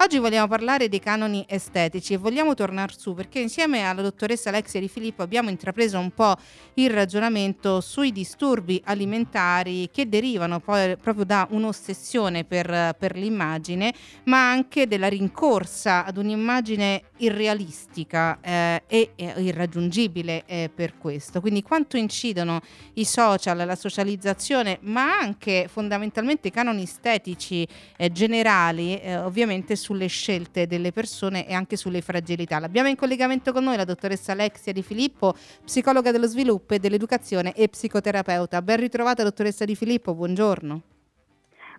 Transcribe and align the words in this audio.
Oggi 0.00 0.18
vogliamo 0.18 0.46
parlare 0.46 0.88
dei 0.88 1.00
canoni 1.00 1.44
estetici 1.48 2.12
e 2.12 2.18
vogliamo 2.18 2.54
tornare 2.54 2.92
su 2.96 3.14
perché 3.14 3.40
insieme 3.40 3.82
alla 3.82 4.00
dottoressa 4.00 4.48
Alexia 4.48 4.78
Di 4.78 4.86
Filippo 4.86 5.22
abbiamo 5.24 5.50
intrapreso 5.50 5.98
un 5.98 6.12
po' 6.12 6.36
il 6.74 6.88
ragionamento 6.88 7.80
sui 7.80 8.12
disturbi 8.12 8.80
alimentari 8.84 9.90
che 9.90 10.08
derivano 10.08 10.60
poi 10.60 10.96
proprio 10.96 11.24
da 11.24 11.48
un'ossessione 11.50 12.44
per, 12.44 12.94
per 12.96 13.16
l'immagine, 13.16 13.92
ma 14.26 14.48
anche 14.48 14.86
della 14.86 15.08
rincorsa 15.08 16.04
ad 16.04 16.16
un'immagine 16.16 17.02
irrealistica 17.16 18.38
eh, 18.40 18.84
e 18.86 19.10
irraggiungibile 19.16 20.44
eh, 20.46 20.70
per 20.72 20.96
questo. 20.96 21.40
Quindi 21.40 21.62
quanto 21.62 21.96
incidono 21.96 22.60
i 22.94 23.04
social, 23.04 23.56
la 23.56 23.74
socializzazione, 23.74 24.78
ma 24.82 25.18
anche 25.18 25.66
fondamentalmente 25.68 26.46
i 26.46 26.52
canoni 26.52 26.82
estetici 26.82 27.66
eh, 27.96 28.12
generali, 28.12 28.96
eh, 29.00 29.16
ovviamente 29.16 29.74
sulle 29.88 30.06
scelte 30.08 30.66
delle 30.66 30.92
persone 30.92 31.48
e 31.48 31.54
anche 31.54 31.76
sulle 31.76 32.02
fragilità. 32.02 32.58
L'abbiamo 32.58 32.90
in 32.90 32.96
collegamento 32.96 33.54
con 33.54 33.64
noi 33.64 33.78
la 33.78 33.84
dottoressa 33.84 34.32
Alexia 34.32 34.70
Di 34.70 34.82
Filippo, 34.82 35.34
psicologa 35.64 36.12
dello 36.12 36.26
sviluppo 36.26 36.74
e 36.74 36.78
dell'educazione 36.78 37.54
e 37.54 37.68
psicoterapeuta. 37.68 38.60
Ben 38.60 38.80
ritrovata 38.80 39.22
dottoressa 39.22 39.64
Di 39.64 39.74
Filippo, 39.74 40.14
buongiorno. 40.14 40.97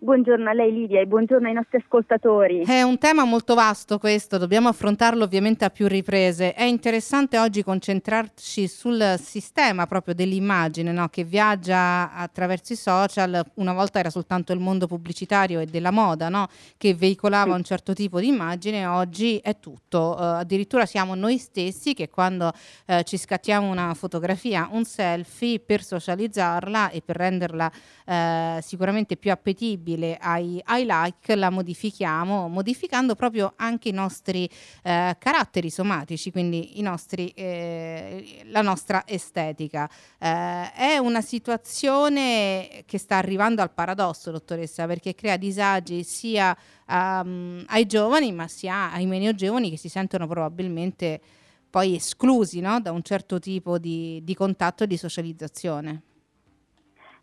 Buongiorno 0.01 0.49
a 0.49 0.53
lei 0.53 0.71
Lidia 0.71 1.01
e 1.01 1.07
buongiorno 1.07 1.45
ai 1.49 1.53
nostri 1.53 1.77
ascoltatori. 1.83 2.63
È 2.63 2.81
un 2.83 2.97
tema 2.97 3.25
molto 3.25 3.53
vasto 3.53 3.97
questo, 3.97 4.37
dobbiamo 4.37 4.69
affrontarlo 4.69 5.25
ovviamente 5.25 5.65
a 5.65 5.69
più 5.69 5.87
riprese. 5.87 6.53
È 6.53 6.63
interessante 6.63 7.37
oggi 7.37 7.63
concentrarci 7.63 8.65
sul 8.69 9.15
sistema 9.21 9.87
proprio 9.87 10.13
dell'immagine 10.13 10.93
no? 10.93 11.09
che 11.09 11.25
viaggia 11.25 12.13
attraverso 12.13 12.71
i 12.71 12.77
social. 12.77 13.43
Una 13.55 13.73
volta 13.73 13.99
era 13.99 14.09
soltanto 14.09 14.53
il 14.53 14.61
mondo 14.61 14.87
pubblicitario 14.87 15.59
e 15.59 15.65
della 15.65 15.91
moda 15.91 16.29
no? 16.29 16.47
che 16.77 16.95
veicolava 16.95 17.51
sì. 17.51 17.57
un 17.57 17.63
certo 17.63 17.91
tipo 17.91 18.21
di 18.21 18.27
immagine, 18.27 18.85
oggi 18.85 19.37
è 19.39 19.59
tutto. 19.59 20.15
Uh, 20.17 20.21
addirittura 20.21 20.85
siamo 20.85 21.13
noi 21.13 21.37
stessi 21.37 21.93
che 21.93 22.07
quando 22.07 22.53
uh, 22.87 23.01
ci 23.01 23.17
scattiamo 23.17 23.69
una 23.69 23.93
fotografia, 23.95 24.69
un 24.71 24.85
selfie 24.85 25.59
per 25.59 25.83
socializzarla 25.83 26.89
e 26.89 27.01
per 27.03 27.17
renderla 27.17 27.69
uh, 28.05 28.61
sicuramente 28.61 29.17
più 29.17 29.29
appetibile 29.31 29.88
sensibile 29.89 30.17
ai, 30.17 30.61
ai 30.65 30.85
like 30.85 31.35
la 31.35 31.49
modifichiamo, 31.49 32.47
modificando 32.47 33.15
proprio 33.15 33.53
anche 33.55 33.89
i 33.89 33.91
nostri 33.91 34.49
eh, 34.83 35.15
caratteri 35.17 35.69
somatici, 35.69 36.31
quindi 36.31 36.73
nostri, 36.81 37.29
eh, 37.29 38.43
la 38.45 38.61
nostra 38.61 39.03
estetica. 39.05 39.89
Eh, 40.19 40.71
è 40.73 40.97
una 40.97 41.21
situazione 41.21 42.83
che 42.85 42.97
sta 42.97 43.17
arrivando 43.17 43.61
al 43.61 43.71
paradosso, 43.71 44.31
dottoressa, 44.31 44.85
perché 44.85 45.15
crea 45.15 45.37
disagi 45.37 46.03
sia 46.03 46.55
um, 46.87 47.63
ai 47.67 47.85
giovani, 47.85 48.31
ma 48.31 48.47
sia 48.47 48.91
ai 48.91 49.05
meno 49.05 49.33
giovani 49.33 49.69
che 49.69 49.77
si 49.77 49.89
sentono 49.89 50.27
probabilmente 50.27 51.21
poi 51.69 51.95
esclusi 51.95 52.61
no? 52.61 52.79
da 52.81 52.91
un 52.91 53.03
certo 53.03 53.39
tipo 53.39 53.77
di, 53.77 54.21
di 54.23 54.33
contatto 54.33 54.83
e 54.83 54.87
di 54.87 54.97
socializzazione. 54.97 56.03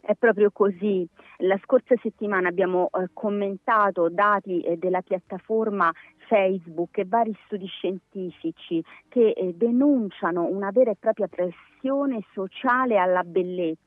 È 0.07 0.15
proprio 0.15 0.53
così. 0.53 1.05
La 1.39 1.59
scorsa 1.65 1.97
settimana 2.01 2.47
abbiamo 2.47 2.91
eh, 2.93 3.09
commentato 3.13 4.09
dati 4.09 4.61
eh, 4.61 4.77
della 4.77 5.03
piattaforma 5.03 5.93
Facebook 6.29 6.99
e 6.99 7.07
vari 7.07 7.37
studi 7.45 7.67
scientifici 7.67 8.85
che 9.09 9.31
eh, 9.31 9.53
denunciano 9.57 10.45
una 10.45 10.71
vera 10.71 10.93
e 10.93 10.97
propria 10.97 11.27
pressione 11.27 12.21
sociale 12.33 12.99
alla 12.99 13.25
bellezza 13.25 13.86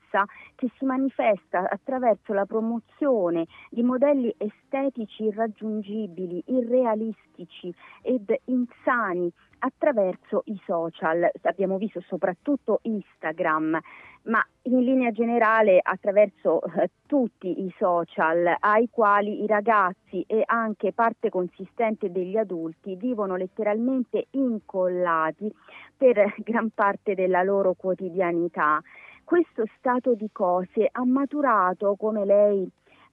che 0.55 0.69
si 0.77 0.85
manifesta 0.85 1.69
attraverso 1.69 2.33
la 2.33 2.45
promozione 2.45 3.45
di 3.69 3.83
modelli 3.83 4.33
estetici 4.37 5.23
irraggiungibili, 5.23 6.43
irrealistici 6.47 7.73
ed 8.01 8.33
insani 8.45 9.31
attraverso 9.59 10.43
i 10.45 10.59
social. 10.65 11.29
Abbiamo 11.43 11.77
visto 11.77 12.01
soprattutto 12.01 12.79
Instagram 12.83 13.79
ma 14.23 14.45
in 14.63 14.79
linea 14.79 15.11
generale 15.11 15.79
attraverso 15.81 16.61
eh, 16.61 16.89
tutti 17.05 17.63
i 17.63 17.73
social 17.77 18.55
ai 18.59 18.89
quali 18.91 19.43
i 19.43 19.47
ragazzi 19.47 20.23
e 20.27 20.43
anche 20.45 20.91
parte 20.91 21.29
consistente 21.29 22.11
degli 22.11 22.35
adulti 22.35 22.95
vivono 22.95 23.35
letteralmente 23.35 24.27
incollati 24.31 25.51
per 25.95 26.35
gran 26.43 26.69
parte 26.73 27.15
della 27.15 27.43
loro 27.43 27.73
quotidianità. 27.73 28.81
Questo 29.29 29.63
stato 29.77 30.15
di 30.15 30.27
cose 30.31 30.89
ha 30.91 31.05
maturato, 31.05 31.93
come 31.99 32.25
lei 32.25 32.67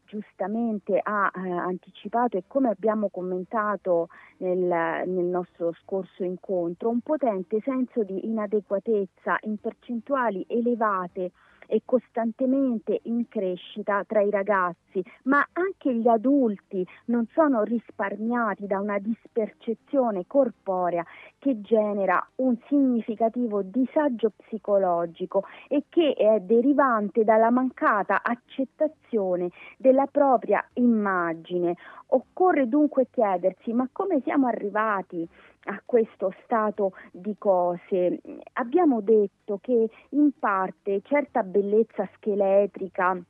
giustamente 0.06 0.99
ha 1.03 1.31
eh, 1.31 1.50
anticipato 1.50 2.38
e 2.38 2.44
come 2.47 2.71
abbiamo 2.71 3.10
commentato 3.10 4.09
nel, 4.38 4.56
nel, 4.56 5.25
nostro 5.27 5.75
scorso 5.82 6.25
incontro, 6.25 6.88
un 6.88 7.00
potente 7.00 7.60
senso 7.60 8.03
di 8.03 8.25
inadeguatezza 8.25 9.37
in 9.43 9.59
percentuali 9.59 10.43
elevate 10.49 11.32
e 11.66 11.82
costantemente 11.84 13.00
in 13.04 13.28
crescita 13.28 14.04
tra 14.06 14.21
i 14.21 14.31
ragazzi, 14.31 15.03
ma 15.25 15.47
anche 15.53 15.94
gli 15.94 16.09
adulti 16.09 16.87
non 17.06 17.27
sono 17.32 17.62
risparmiati 17.62 18.66
da 18.66 18.81
una 18.81 18.99
dispercezione 18.99 20.27
corporea 20.27 21.04
che 21.38 21.60
genera 21.60 22.25
un 22.37 22.56
significativo 22.66 23.62
disagio 23.62 24.32
psicologico 24.37 25.44
e 25.69 25.84
che 25.88 26.15
è 26.15 26.41
derivante 26.41 27.25
dalla 27.25 27.50
mancata 27.50 28.22
accettazione 28.22 29.50
della 29.77 30.06
propria 30.06 30.65
immagine. 30.75 31.77
Occorre 32.09 32.69
dunque 32.69 33.09
chiedersi 33.10 33.72
ma 33.72 33.88
come 33.93 34.21
siamo 34.22 34.47
arrivati 34.47 35.28
a 35.66 35.81
questo 35.84 36.34
stato 36.44 36.93
di 37.12 37.34
cose. 37.38 38.21
Abbiamo 38.54 39.00
detto 39.00 39.59
che 39.60 39.88
in 40.10 40.31
parte 40.38 41.00
certa 41.03 41.43
bellezza 41.43 42.09
scheletrica 42.16 43.21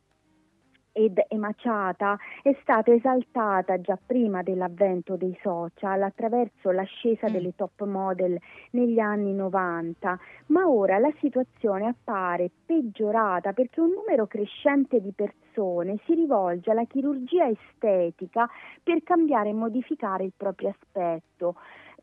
ed 0.96 1.22
emaciata 1.28 2.16
è 2.40 2.56
stata 2.62 2.90
esaltata 2.90 3.78
già 3.82 3.98
prima 4.04 4.42
dell'avvento 4.42 5.16
dei 5.16 5.38
social 5.42 6.00
attraverso 6.00 6.70
l'ascesa 6.70 7.28
mm. 7.28 7.32
delle 7.32 7.54
top 7.54 7.84
model 7.84 8.40
negli 8.70 8.98
anni 8.98 9.34
90, 9.34 10.18
ma 10.46 10.66
ora 10.66 10.98
la 10.98 11.12
situazione 11.20 11.88
appare 11.88 12.50
peggiorata 12.64 13.52
perché 13.52 13.80
un 13.80 13.90
numero 13.90 14.26
crescente 14.26 15.02
di 15.02 15.12
persone 15.12 16.00
si 16.06 16.14
rivolge 16.14 16.70
alla 16.70 16.86
chirurgia 16.86 17.46
estetica 17.46 18.48
per 18.82 19.02
cambiare 19.02 19.50
e 19.50 19.54
modificare 19.54 20.24
il 20.24 20.32
proprio 20.34 20.70
aspetto 20.70 21.56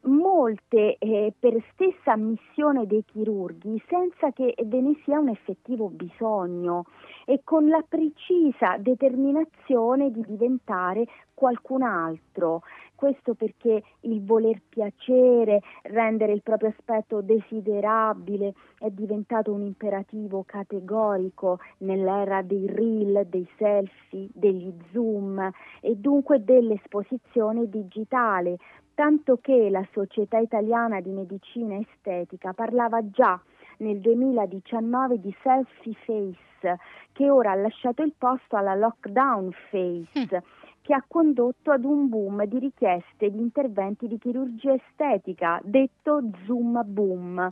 molte 0.03 0.97
eh, 0.97 1.34
per 1.38 1.62
stessa 1.74 2.14
ammissione 2.14 2.86
dei 2.86 3.03
chirurghi 3.06 3.81
senza 3.88 4.31
che 4.31 4.53
ve 4.66 4.81
ne 4.81 5.00
sia 5.03 5.19
un 5.19 5.30
effettivo 5.30 5.90
bisogno 5.90 6.86
e 7.25 7.41
con 7.44 7.68
la 7.68 7.84
precisa 7.88 8.78
determinazione 8.78 10.12
di 10.12 10.24
diventare 10.25 11.06
qualcun 11.34 11.84
altro. 11.84 12.62
Questo 12.96 13.34
perché 13.34 13.84
il 14.02 14.24
voler 14.24 14.62
piacere, 14.68 15.62
rendere 15.84 16.31
il 16.31 16.42
proprio 16.42 16.69
aspetto 16.69 17.22
desiderabile 17.22 18.53
è 18.80 18.90
diventato 18.90 19.52
un 19.52 19.62
imperativo 19.62 20.44
categorico 20.46 21.59
nell'era 21.80 22.42
dei 22.44 22.66
reel, 22.68 23.25
dei 23.28 23.47
selfie, 23.58 24.30
degli 24.34 24.74
zoom 24.92 25.52
e 25.81 25.96
dunque 25.96 26.44
dell'esposizione 26.44 27.68
digitale, 27.68 28.58
tanto 28.96 29.38
che 29.42 29.70
la 29.70 29.86
Società 29.92 30.38
Italiana 30.38 31.02
di 31.02 31.12
Medicina 31.12 31.78
Estetica 31.78 32.54
parlava 32.54 33.08
già 33.09 33.40
nel 33.78 34.00
2019 34.00 35.20
di 35.20 35.36
selfie 35.42 35.96
face, 36.06 36.78
che 37.12 37.30
ora 37.30 37.52
ha 37.52 37.56
lasciato 37.56 38.04
il 38.04 38.14
posto 38.18 38.56
alla 38.56 38.76
lockdown 38.76 39.52
face. 39.70 40.20
Mm. 40.20 40.62
che 40.84 40.94
ha 40.94 41.04
condotto 41.08 41.72
ad 41.72 41.86
un 41.86 42.09
boom 42.09 42.44
di 42.44 42.59
richieste 42.59 43.31
di 43.31 43.40
interventi 43.40 44.06
di 44.06 44.18
chirurgia 44.18 44.74
estetica, 44.74 45.62
detto 45.63 46.22
Zoom 46.46 46.81
Boom, 46.86 47.50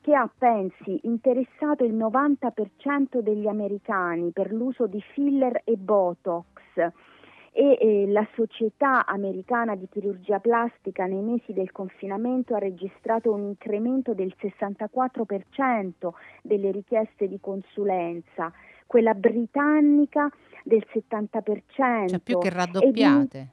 che 0.00 0.14
ha, 0.16 0.28
pensi, 0.36 0.98
interessato 1.04 1.84
il 1.84 1.94
90% 1.94 3.20
degli 3.20 3.46
americani 3.46 4.32
per 4.32 4.52
l'uso 4.52 4.88
di 4.88 5.00
filler 5.00 5.60
e 5.62 5.76
Botox 5.76 6.50
e 7.54 7.76
eh, 7.78 8.06
la 8.08 8.26
Società 8.34 9.04
Americana 9.04 9.76
di 9.76 9.86
Chirurgia 9.90 10.40
Plastica 10.40 11.04
nei 11.04 11.20
mesi 11.20 11.52
del 11.52 11.70
confinamento 11.70 12.54
ha 12.54 12.58
registrato 12.58 13.30
un 13.30 13.42
incremento 13.42 14.14
del 14.14 14.34
64% 14.40 16.10
delle 16.42 16.70
richieste 16.70 17.28
di 17.28 17.38
consulenza, 17.38 18.50
quella 18.86 19.12
britannica 19.12 20.30
del 20.64 20.86
70%. 20.90 21.62
Cioè 21.66 22.20
più 22.20 22.38
che 22.38 22.48
raddoppiate. 22.48 23.48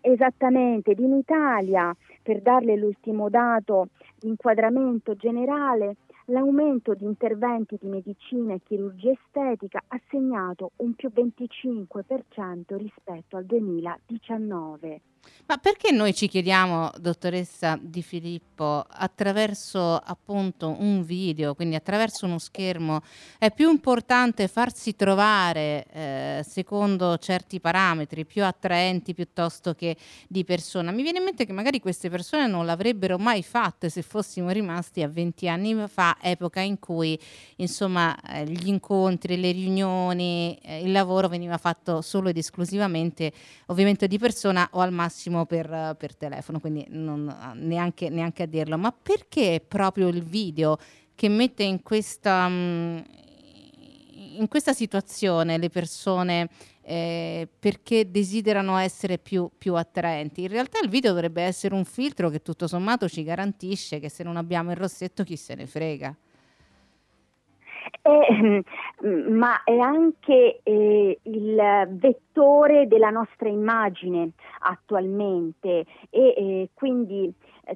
Esattamente, 0.00 0.92
ed 0.92 0.98
in 0.98 1.12
Italia, 1.12 1.94
per 2.22 2.40
darle 2.40 2.74
l'ultimo 2.74 3.28
dato 3.28 3.90
di 4.18 4.28
inquadramento 4.28 5.14
generale, 5.14 5.96
l'aumento 6.30 6.94
di 6.94 7.04
interventi 7.04 7.76
di 7.80 7.88
medicina 7.88 8.54
e 8.54 8.60
chirurgia 8.64 9.10
estetica 9.10 9.82
ha 9.88 10.00
segnato 10.08 10.72
un 10.76 10.94
più 10.94 11.10
25% 11.12 12.76
rispetto 12.76 13.36
al 13.36 13.44
2019. 13.44 15.00
Ma 15.50 15.56
perché 15.56 15.90
noi 15.90 16.14
ci 16.14 16.28
chiediamo, 16.28 16.92
dottoressa 17.00 17.76
Di 17.80 18.02
Filippo, 18.02 18.86
attraverso 18.88 19.96
appunto 19.96 20.76
un 20.78 21.02
video, 21.02 21.56
quindi 21.56 21.74
attraverso 21.74 22.24
uno 22.24 22.38
schermo, 22.38 23.02
è 23.36 23.50
più 23.50 23.68
importante 23.68 24.46
farsi 24.46 24.94
trovare 24.94 25.86
eh, 25.92 26.44
secondo 26.46 27.18
certi 27.18 27.58
parametri 27.58 28.24
più 28.24 28.44
attraenti 28.44 29.12
piuttosto 29.12 29.74
che 29.74 29.96
di 30.28 30.44
persona? 30.44 30.92
Mi 30.92 31.02
viene 31.02 31.18
in 31.18 31.24
mente 31.24 31.44
che 31.46 31.52
magari 31.52 31.80
queste 31.80 32.08
persone 32.08 32.46
non 32.46 32.64
l'avrebbero 32.64 33.18
mai 33.18 33.42
fatte 33.42 33.88
se 33.88 34.02
fossimo 34.02 34.50
rimasti 34.50 35.02
a 35.02 35.08
20 35.08 35.48
anni 35.48 35.84
fa, 35.88 36.16
epoca 36.20 36.60
in 36.60 36.78
cui 36.78 37.18
insomma 37.56 38.16
eh, 38.22 38.44
gli 38.44 38.68
incontri, 38.68 39.36
le 39.36 39.50
riunioni, 39.50 40.56
eh, 40.62 40.82
il 40.84 40.92
lavoro 40.92 41.26
veniva 41.26 41.58
fatto 41.58 42.02
solo 42.02 42.28
ed 42.28 42.36
esclusivamente 42.36 43.32
ovviamente 43.66 44.06
di 44.06 44.16
persona 44.16 44.68
o 44.70 44.78
al 44.78 44.92
massimo 44.92 45.08
per, 45.46 45.96
per 45.98 46.16
telefono, 46.16 46.60
quindi 46.60 46.86
non, 46.88 47.54
neanche, 47.56 48.08
neanche, 48.08 48.44
a 48.44 48.46
dirlo. 48.46 48.78
Ma 48.78 48.92
perché 48.92 49.62
proprio 49.66 50.08
il 50.08 50.22
video 50.22 50.78
che 51.14 51.28
mette 51.28 51.62
in 51.62 51.82
questa, 51.82 52.48
mm, 52.48 52.98
in 54.38 54.46
questa 54.48 54.72
situazione 54.72 55.58
le 55.58 55.68
persone 55.68 56.48
eh, 56.82 57.46
perché 57.58 58.10
desiderano 58.10 58.76
essere 58.76 59.18
più, 59.18 59.50
più, 59.56 59.74
attraenti. 59.74 60.42
In 60.42 60.48
realtà 60.48 60.80
il 60.80 60.88
video 60.88 61.12
dovrebbe 61.12 61.42
essere 61.42 61.74
un 61.74 61.84
filtro 61.84 62.30
che 62.30 62.42
tutto 62.42 62.66
sommato 62.66 63.08
ci 63.08 63.22
garantisce 63.22 64.00
che 64.00 64.08
se 64.08 64.22
non 64.22 64.36
abbiamo 64.36 64.70
il 64.70 64.76
rossetto 64.76 65.22
chi 65.22 65.36
se 65.36 65.54
ne 65.54 65.66
frega. 65.66 66.16
Eh, 68.02 68.64
ma 69.28 69.62
è 69.64 69.76
anche 69.78 70.60
eh, 70.62 71.18
il 71.22 71.88
vettore 71.90 72.86
della 72.86 73.10
nostra 73.10 73.48
immagine 73.48 74.30
attualmente 74.60 75.84
e 76.08 76.34
eh, 76.36 76.68
quindi 76.74 77.32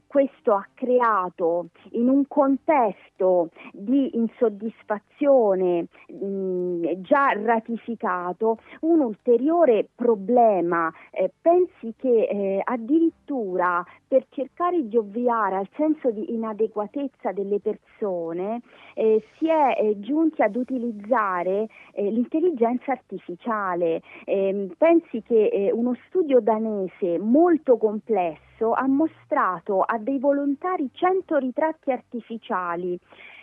questo 0.07 0.53
ha 0.55 0.67
creato 0.75 1.69
in 1.93 2.09
un 2.09 2.27
contesto 2.27 3.51
di 3.73 4.17
insoddisfazione 4.17 5.87
mh, 6.09 6.27
mm, 6.27 6.85
già 6.99 7.33
ratificato 7.33 8.59
un 8.81 9.01
ulteriore 9.01 9.89
problema. 9.95 10.93
Eh, 11.11 11.31
pensi 11.41 11.95
che 11.97 12.25
eh, 12.25 12.61
addirittura 12.65 13.85
per 14.07 14.27
cercare 14.31 14.87
di 14.87 14.97
ovviare 14.97 15.57
al 15.57 15.69
senso 15.77 16.11
di 16.11 16.33
inadeguatezza 16.33 17.33
delle 17.33 17.61
persone 17.61 18.61
eh, 18.95 19.23
si 19.37 19.49
è 19.49 19.77
eh, 19.79 19.99
giunti 20.01 20.43
ad 20.43 20.57
utilizzare 20.57 21.69
eh, 21.93 22.11
l'intelligenza 22.11 22.93
artificiale. 22.93 24.03
Ehm, 24.25 24.73
pensi 24.79 25.23
che 25.23 25.71
uno 25.73 25.97
studio 26.07 26.41
danese 26.41 27.19
molto 27.19 27.77
complesso 27.77 28.54
stesso 28.65 28.73
ha 28.73 28.87
mostrato 28.87 29.83
a 29.83 29.99
dei 29.99 30.19
volontari 30.19 30.89
100 30.91 31.37
ritratti 31.37 31.91
artificiali 31.91 32.99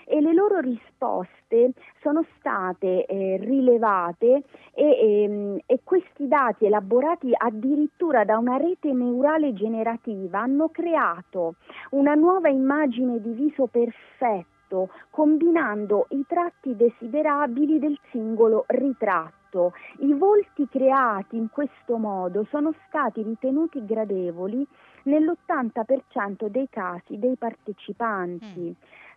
e 0.05 0.19
le 0.19 0.33
loro 0.33 0.59
risposte 0.59 1.73
sono 2.01 2.25
state 2.37 3.05
eh, 3.05 3.37
rilevate 3.39 4.43
e, 4.73 5.23
ehm, 5.23 5.59
e, 5.65 5.79
questi 5.83 6.27
dati 6.27 6.65
elaborati 6.65 7.31
addirittura 7.37 8.25
da 8.25 8.37
una 8.37 8.57
rete 8.57 8.91
neurale 8.91 9.53
generativa 9.53 10.39
hanno 10.39 10.69
creato 10.69 11.55
una 11.91 12.15
nuova 12.15 12.49
immagine 12.49 13.21
di 13.21 13.31
viso 13.31 13.67
perfetto 13.67 14.89
combinando 15.11 16.07
i 16.09 16.25
tratti 16.27 16.75
desiderabili 16.75 17.77
del 17.77 17.97
singolo 18.09 18.65
ritratto 18.67 19.40
fatto 19.51 19.73
i 19.99 20.13
volti 20.13 20.67
creati 20.69 21.35
in 21.35 21.49
questo 21.49 21.97
modo 21.97 22.47
sono 22.49 22.73
stati 22.87 23.21
ritenuti 23.21 23.85
gradevoli 23.85 24.65
nell'80% 25.03 26.47
dei 26.47 26.67
casi 26.69 27.19
dei 27.19 27.35
partecipanti. 27.35 28.59
Mm. 28.59 28.71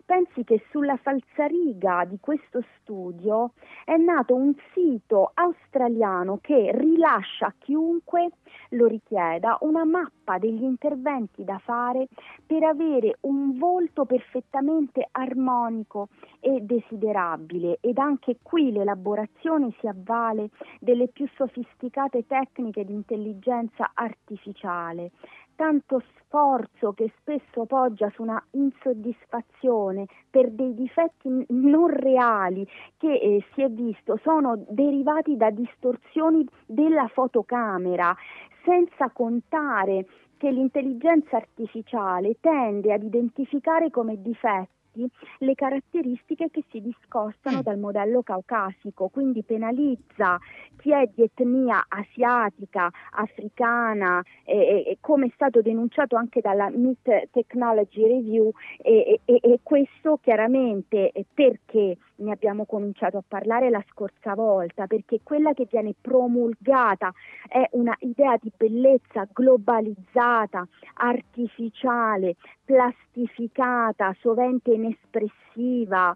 Pensi 0.05 0.43
che 0.43 0.63
sulla 0.69 0.97
falsariga 0.97 2.05
di 2.05 2.19
questo 2.19 2.63
studio 2.77 3.53
è 3.83 3.97
nato 3.97 4.35
un 4.35 4.53
sito 4.71 5.31
australiano 5.33 6.37
che 6.43 6.71
rilascia 6.75 7.47
a 7.47 7.53
chiunque 7.57 8.29
lo 8.69 8.85
richieda 8.85 9.57
una 9.61 9.83
mappa 9.83 10.37
degli 10.37 10.61
interventi 10.61 11.43
da 11.43 11.57
fare 11.57 12.07
per 12.45 12.61
avere 12.63 13.17
un 13.21 13.57
volto 13.57 14.05
perfettamente 14.05 15.07
armonico 15.11 16.09
e 16.39 16.59
desiderabile. 16.61 17.79
Ed 17.81 17.97
anche 17.97 18.37
qui 18.43 18.71
l'elaborazione 18.71 19.73
si 19.79 19.87
avvale 19.87 20.51
delle 20.79 21.07
più 21.07 21.27
sofisticate 21.35 22.27
tecniche 22.27 22.85
di 22.85 22.93
intelligenza 22.93 23.89
artificiale 23.95 25.09
tanto 25.55 26.01
sforzo 26.19 26.93
che 26.93 27.11
spesso 27.19 27.65
poggia 27.65 28.09
su 28.09 28.21
una 28.21 28.43
insoddisfazione 28.51 30.05
per 30.29 30.51
dei 30.51 30.73
difetti 30.73 31.29
non 31.49 31.87
reali 31.87 32.67
che 32.97 33.13
eh, 33.13 33.43
si 33.53 33.61
è 33.61 33.69
visto 33.69 34.19
sono 34.21 34.63
derivati 34.67 35.37
da 35.37 35.49
distorsioni 35.49 36.45
della 36.65 37.07
fotocamera, 37.07 38.15
senza 38.63 39.09
contare 39.11 40.05
che 40.37 40.51
l'intelligenza 40.51 41.37
artificiale 41.37 42.37
tende 42.41 42.91
ad 42.91 43.03
identificare 43.03 43.89
come 43.89 44.21
difetti 44.21 44.74
dati 44.95 45.09
le 45.39 45.53
caratteristiche 45.53 46.49
che 46.49 46.63
si 46.71 46.81
discostano 46.81 47.57
mm. 47.57 47.61
dal 47.61 47.77
modello 47.77 48.23
caucasico, 48.23 49.09
quindi 49.09 49.43
penalizza 49.43 50.39
chi 50.77 50.91
è 50.91 51.09
di 51.13 51.23
etnia 51.23 51.85
asiatica, 51.87 52.89
africana, 53.11 54.23
eh, 54.43 54.57
eh, 54.87 54.97
come 55.01 55.27
è 55.27 55.31
stato 55.33 55.61
denunciato 55.61 56.15
anche 56.15 56.41
dalla 56.41 56.69
MIT 56.69 57.29
Technology 57.31 58.07
Review 58.07 58.51
e, 58.81 59.19
e, 59.25 59.39
e 59.41 59.59
questo 59.61 60.19
chiaramente 60.21 61.11
perché 61.33 61.97
ne 62.17 62.31
abbiamo 62.31 62.65
cominciato 62.65 63.17
a 63.17 63.23
parlare 63.27 63.69
la 63.69 63.83
scorsa 63.89 64.33
volta, 64.35 64.87
perché 64.87 65.19
quella 65.23 65.53
che 65.53 65.67
viene 65.69 65.93
promulgata 65.99 67.11
è 67.47 67.67
una 67.71 67.95
idea 67.99 68.37
di 68.39 68.51
bellezza 68.55 69.27
globalizzata, 69.31 70.67
artificiale, 70.95 72.35
plastificata, 72.63 74.15
sovente 74.19 74.71
inespressiva, 74.71 76.15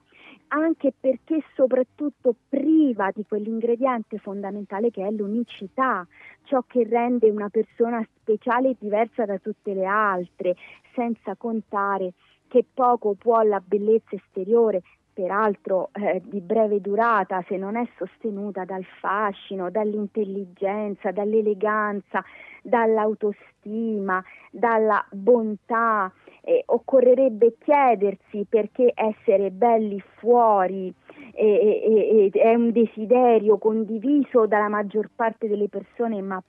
anche 0.49 0.93
perché 0.97 1.43
soprattutto 1.55 2.35
priva 2.47 3.11
di 3.13 3.25
quell'ingrediente 3.27 4.17
fondamentale 4.17 4.91
che 4.91 5.05
è 5.05 5.11
l'unicità, 5.11 6.05
ciò 6.43 6.63
che 6.65 6.83
rende 6.83 7.29
una 7.29 7.49
persona 7.49 8.05
speciale 8.19 8.69
e 8.69 8.75
diversa 8.79 9.25
da 9.25 9.37
tutte 9.37 9.73
le 9.73 9.85
altre, 9.85 10.55
senza 10.93 11.35
contare 11.35 12.13
che 12.47 12.65
poco 12.73 13.13
può 13.13 13.41
la 13.43 13.61
bellezza 13.63 14.15
esteriore 14.15 14.81
peraltro 15.19 15.89
eh, 15.91 16.21
di 16.23 16.39
breve 16.39 16.79
durata 16.79 17.43
se 17.49 17.57
non 17.57 17.75
è 17.75 17.85
sostenuta 17.97 18.63
dal 18.63 18.85
fascino, 19.01 19.69
dall'intelligenza, 19.69 21.11
dall'eleganza, 21.11 22.23
dall'autostima, 22.61 24.23
dalla 24.49 25.05
bontà. 25.11 26.09
Eh, 26.41 26.63
occorrerebbe 26.67 27.57
chiedersi 27.59 28.45
perché 28.47 28.93
essere 28.95 29.51
belli 29.51 30.01
fuori 30.19 30.91
eh, 31.33 32.29
è 32.31 32.53
un 32.53 32.71
desiderio 32.71 33.57
condiviso 33.57 34.45
dalla 34.45 34.69
maggior 34.69 35.09
parte 35.13 35.49
delle 35.49 35.67
persone, 35.67 36.21
ma 36.21 36.41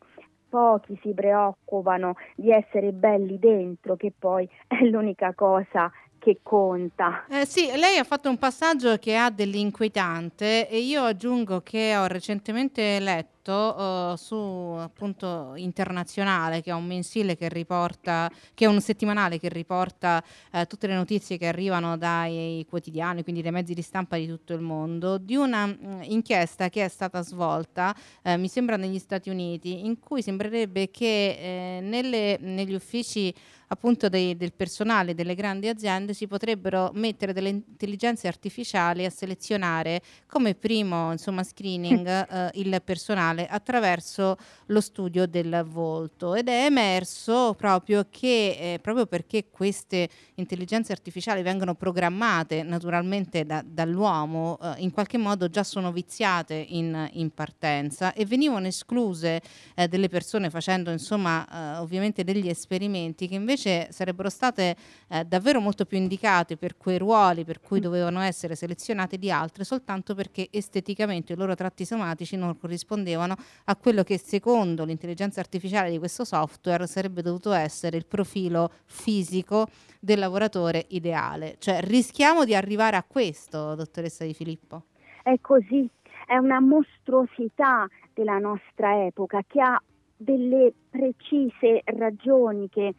pochi 0.49 0.97
si 1.03 1.13
preoccupano 1.13 2.15
di 2.37 2.53
essere 2.53 2.93
belli 2.93 3.37
dentro, 3.41 3.97
che 3.97 4.13
poi 4.17 4.49
è 4.69 4.85
l'unica 4.85 5.35
cosa 5.35 5.91
che 6.21 6.39
conta. 6.43 7.25
Eh, 7.29 7.45
sì, 7.47 7.67
lei 7.75 7.99
ha 7.99 8.05
fatto 8.05 8.29
un 8.29 8.39
passaggio 8.39 8.97
che 8.99 9.17
ha 9.17 9.31
dell'inquietante 9.31 10.69
e 10.69 10.79
io 10.79 11.03
aggiungo 11.03 11.63
che 11.63 11.97
ho 11.97 12.07
recentemente 12.07 13.01
letto 13.01 13.40
uh, 13.49 14.17
su 14.17 14.35
appunto 14.37 15.53
internazionale 15.57 16.61
che 16.63 16.71
è 16.71 16.75
un 16.75 16.87
mensile 16.87 17.37
che 17.37 17.49
riporta 17.49 18.31
che 18.55 18.65
è 18.65 18.69
un 18.69 18.81
settimanale 18.81 19.39
che 19.39 19.49
riporta 19.49 20.23
uh, 20.53 20.65
tutte 20.67 20.87
le 20.87 20.95
notizie 20.95 21.39
che 21.39 21.47
arrivano 21.47 21.97
dai 21.97 22.67
quotidiani 22.69 23.23
quindi 23.23 23.43
dai 23.43 23.53
mezzi 23.53 23.75
di 23.75 23.83
stampa 23.83 24.17
di 24.17 24.27
tutto 24.27 24.53
il 24.53 24.61
mondo 24.61 25.19
di 25.19 25.37
una 25.37 25.67
mh, 25.67 26.03
inchiesta 26.05 26.69
che 26.69 26.85
è 26.85 26.89
stata 26.89 27.23
svolta 27.23 27.95
uh, 28.23 28.37
mi 28.37 28.49
sembra 28.49 28.77
negli 28.77 28.99
Stati 28.99 29.31
Uniti 29.31 29.85
in 29.85 29.99
cui 29.99 30.23
sembrerebbe 30.23 30.91
che 30.91 31.79
eh, 31.79 31.81
nelle, 31.81 32.39
negli 32.41 32.75
uffici 32.75 33.35
appunto 33.73 34.09
dei, 34.09 34.37
del 34.37 34.53
personale 34.53 35.15
delle 35.15 35.35
grandi 35.35 35.69
aziende 35.69 36.13
si 36.13 36.27
potrebbero 36.27 36.91
mettere 36.95 37.33
delle 37.33 37.51
intelligenze 37.51 38.27
artificiali 38.27 39.05
a 39.05 39.11
selezionare 39.11 40.03
come 40.27 40.55
primo 40.55 41.13
insomma, 41.13 41.43
screening 41.43 42.07
eh, 42.07 42.51
il 42.55 42.81
personale 42.85 43.40
criminale 43.41 43.47
attraverso 43.49 44.37
lo 44.67 44.81
studio 44.81 45.27
del 45.27 45.65
volto. 45.69 46.35
Ed 46.35 46.49
è 46.49 46.65
emerso 46.65 47.55
proprio 47.55 48.07
che 48.11 48.75
eh, 48.75 48.79
proprio 48.81 49.07
perché 49.07 49.47
queste 49.51 50.09
intelligenze 50.35 50.93
artificiali 50.93 51.43
vengono 51.43 51.75
programmate 51.75 52.63
naturalmente 52.63 53.45
da, 53.45 53.63
dall'uomo, 53.65 54.59
eh, 54.61 54.75
in 54.79 54.91
qualche 54.91 55.19
modo 55.19 55.49
già 55.49 55.63
sono 55.63 55.93
viziate 55.93 56.55
in, 56.55 57.09
in 57.15 57.31
partenza 57.31 58.13
e 58.13 58.25
venivano 58.25 58.67
escluse 58.67 59.41
eh, 59.75 59.89
delle 59.89 60.09
persone 60.09 60.51
facendo 60.51 60.91
insomma 60.91 61.47
eh, 61.47 61.79
ovviamente 61.79 62.25
degli 62.25 62.49
esperimenti 62.49 63.29
che 63.29 63.35
invece 63.35 63.89
sarebbero 63.91 64.29
state 64.29 64.77
eh, 65.09 65.25
davvero 65.25 65.61
molto 65.61 65.85
più 65.85 65.99
indicate 65.99 66.57
per 66.57 66.77
quei 66.77 66.99
ruoli 66.99 67.45
per 67.45 67.61
cui 67.61 67.81
dovevano 67.81 68.21
essere 68.21 68.55
selezionate 68.55 69.19
di 69.19 69.31
altre 69.31 69.65
soltanto 69.65 70.15
perché 70.15 70.49
esteticamente 70.51 71.33
i 71.33 71.37
loro 71.37 71.55
tratti 71.55 71.85
somatici 71.85 72.37
non 72.37 72.51
corrispondevano 72.59 73.20
a 73.23 73.77
quello 73.77 74.03
che 74.03 74.19
secondo 74.19 74.85
l'intelligenza 74.85 75.41
artificiale 75.41 75.91
di 75.91 75.99
questo 75.99 76.25
software 76.25 76.87
sarebbe 76.87 77.23
dovuto 77.23 77.53
essere 77.53 77.97
il 77.97 78.07
profilo 78.07 78.71
fisico 78.85 79.69
del 80.01 80.19
lavoratore 80.19 80.87
ideale. 80.89 81.57
Cioè 81.59 81.81
rischiamo 81.83 82.45
di 82.45 82.55
arrivare 82.55 82.97
a 82.97 83.05
questo, 83.07 83.75
dottoressa 83.75 84.25
Di 84.25 84.35
Filippo. 84.35 84.85
È 85.23 85.35
così, 85.41 85.89
è 86.27 86.37
una 86.37 86.61
mostruosità 86.61 87.87
della 88.15 88.39
nostra 88.39 89.05
epoca 89.05 89.43
che 89.47 89.61
ha 89.61 89.81
delle 90.17 90.73
precise 90.91 91.83
ragioni 91.85 92.69
che 92.69 92.95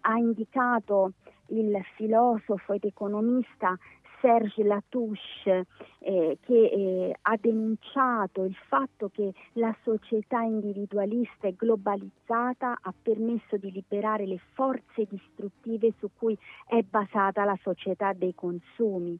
ha 0.00 0.16
indicato 0.16 1.12
il 1.48 1.76
filosofo 1.96 2.72
ed 2.72 2.84
economista 2.84 3.76
Serge 4.22 4.62
Latouche 4.62 5.66
eh, 5.98 6.38
che 6.40 6.54
eh, 6.54 7.16
ha 7.20 7.36
denunciato 7.40 8.44
il 8.44 8.54
fatto 8.68 9.10
che 9.12 9.32
la 9.54 9.74
società 9.82 10.42
individualista 10.42 11.48
e 11.48 11.56
globalizzata 11.56 12.78
ha 12.80 12.94
permesso 13.02 13.56
di 13.56 13.72
liberare 13.72 14.24
le 14.24 14.38
forze 14.52 15.08
distruttive 15.08 15.92
su 15.98 16.08
cui 16.16 16.38
è 16.66 16.82
basata 16.82 17.44
la 17.44 17.58
società 17.60 18.12
dei 18.12 18.34
consumi 18.34 19.18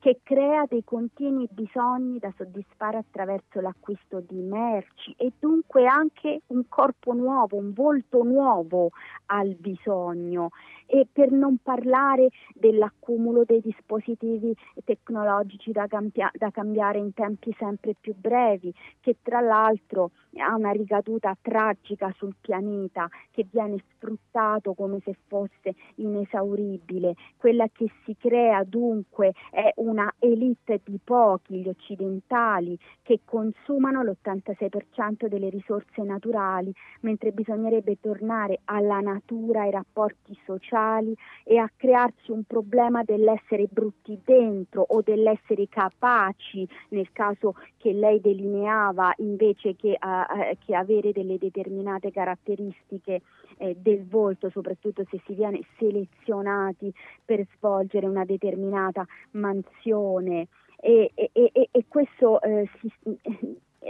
che 0.00 0.20
crea 0.22 0.64
dei 0.66 0.82
continui 0.82 1.46
bisogni 1.50 2.18
da 2.18 2.32
soddisfare 2.34 2.96
attraverso 2.96 3.60
l'acquisto 3.60 4.20
di 4.26 4.40
merci 4.40 5.14
e 5.18 5.32
dunque 5.38 5.86
anche 5.86 6.40
un 6.46 6.64
corpo 6.68 7.12
nuovo, 7.12 7.58
un 7.58 7.74
volto 7.74 8.22
nuovo 8.22 8.92
al 9.26 9.54
bisogno 9.56 10.48
e 10.92 11.06
per 11.10 11.30
non 11.30 11.58
parlare 11.62 12.30
dell'accumulo 12.52 13.44
dei 13.44 13.60
dispositivi 13.60 14.52
tecnologici 14.84 15.70
da, 15.70 15.86
cambia- 15.86 16.32
da 16.34 16.50
cambiare 16.50 16.98
in 16.98 17.14
tempi 17.14 17.54
sempre 17.56 17.94
più 17.98 18.12
brevi, 18.16 18.74
che 18.98 19.18
tra 19.22 19.40
l'altro 19.40 20.10
ha 20.38 20.54
una 20.56 20.72
ricaduta 20.72 21.36
tragica 21.40 22.12
sul 22.16 22.34
pianeta, 22.40 23.08
che 23.30 23.46
viene 23.48 23.82
sfruttato 23.94 24.74
come 24.74 24.98
se 25.04 25.16
fosse 25.28 25.74
inesauribile. 25.96 27.14
Quella 27.36 27.68
che 27.70 27.88
si 28.04 28.16
crea 28.18 28.64
dunque 28.64 29.32
è 29.50 29.72
una 29.76 30.12
elite 30.18 30.80
di 30.84 30.98
pochi, 31.02 31.62
gli 31.62 31.68
occidentali, 31.68 32.76
che 33.02 33.20
consumano 33.24 34.02
l'86% 34.02 35.28
delle 35.28 35.50
risorse 35.50 36.02
naturali, 36.02 36.72
mentre 37.02 37.30
bisognerebbe 37.30 37.98
tornare 38.00 38.60
alla 38.64 38.98
natura, 38.98 39.62
ai 39.62 39.70
rapporti 39.70 40.36
sociali 40.44 40.79
sociali 40.80 41.14
e 41.44 41.58
a 41.58 41.70
crearsi 41.76 42.30
un 42.30 42.44
problema 42.44 43.02
dell'essere 43.02 43.66
brutti 43.70 44.18
dentro 44.24 44.84
o 44.88 45.02
dell'essere 45.02 45.68
capaci, 45.68 46.66
nel 46.90 47.10
caso 47.12 47.54
che 47.76 47.92
lei 47.92 48.20
delineava, 48.20 49.12
invece 49.18 49.76
che, 49.76 49.98
uh, 50.00 50.56
che 50.64 50.74
avere 50.74 51.12
delle 51.12 51.38
determinate 51.38 52.10
caratteristiche 52.10 53.22
eh, 53.58 53.76
del 53.78 54.06
volto, 54.06 54.50
soprattutto 54.50 55.04
se 55.10 55.20
si 55.26 55.34
viene 55.34 55.60
selezionati 55.78 56.92
per 57.24 57.46
svolgere 57.56 58.06
una 58.06 58.24
determinata 58.24 59.04
mansione. 59.32 60.48
E, 60.82 61.10
e, 61.14 61.30
e, 61.34 61.68
e 61.70 61.84
questo 61.88 62.40
eh, 62.40 62.66
si, 62.80 62.90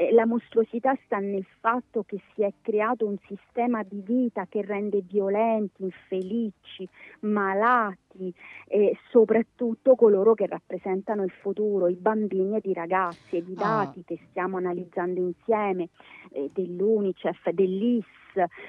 eh, 0.00 0.12
la 0.12 0.24
mostruosità 0.24 0.96
sta 1.04 1.18
nel 1.18 1.44
fatto 1.60 2.04
che 2.04 2.22
si 2.32 2.42
è 2.42 2.50
creato 2.62 3.04
un 3.04 3.18
sistema 3.26 3.82
di 3.82 4.00
vita 4.00 4.46
che 4.48 4.62
rende 4.62 5.02
violenti, 5.02 5.82
infelici, 5.82 6.88
malati 7.20 8.32
e 8.66 8.96
soprattutto 9.10 9.96
coloro 9.96 10.32
che 10.32 10.46
rappresentano 10.46 11.22
il 11.22 11.30
futuro, 11.30 11.86
i 11.86 11.96
bambini 11.96 12.56
ed 12.56 12.64
i 12.64 12.72
ragazzi. 12.72 13.36
Ed 13.36 13.48
i 13.48 13.54
ah. 13.58 13.84
dati 13.84 14.00
ah. 14.00 14.02
che 14.06 14.18
stiamo 14.30 14.56
analizzando 14.56 15.20
insieme 15.20 15.90
eh, 16.30 16.48
dell'UNICEF, 16.50 17.50
dell'IS, 17.50 18.06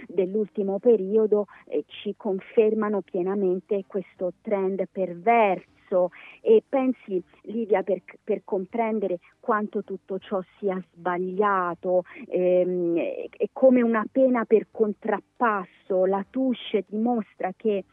dell'ultimo 0.08 0.80
periodo 0.80 1.46
eh, 1.68 1.86
ci 1.88 2.14
confermano 2.18 3.02
pienamente 3.02 3.86
questo 3.88 4.34
trend 4.42 4.84
perverso 4.92 5.71
senso 5.92 6.12
e 6.40 6.64
pensi 6.68 7.22
Livia 7.44 7.84
per, 7.84 8.02
per 8.24 8.42
comprendere 8.46 9.20
quanto 9.40 9.84
tutto 9.84 10.18
ciò 10.18 10.42
sia 10.58 10.82
sbagliato 10.94 12.04
ehm, 12.28 12.98
e 12.98 13.50
come 13.52 13.82
una 13.82 14.06
pena 14.10 14.46
per 14.46 14.68
contrappasso 14.72 16.06
la 16.06 16.26
Touche 16.30 16.86
dimostra 16.88 17.52
che 17.56 17.84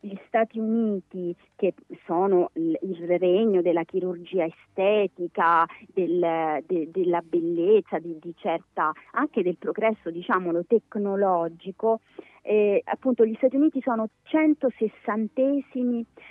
gli 0.00 0.18
Stati 0.26 0.58
Uniti, 0.58 1.34
che 1.56 1.72
sono 2.04 2.50
il, 2.54 2.78
il 2.82 3.18
regno 3.18 3.62
della 3.62 3.84
chirurgia 3.84 4.44
estetica, 4.44 5.64
del, 5.86 6.62
de, 6.66 6.90
della 6.90 7.22
bellezza, 7.22 7.98
di, 7.98 8.18
di 8.20 8.34
certa, 8.36 8.92
anche 9.12 9.42
del 9.42 9.56
progresso, 9.56 10.10
diciamolo, 10.10 10.66
tecnologico, 10.66 12.00
eh, 12.46 12.82
appunto 12.84 13.24
gli 13.24 13.34
Stati 13.36 13.56
Uniti 13.56 13.80
sono 13.82 14.10
160 14.24 15.42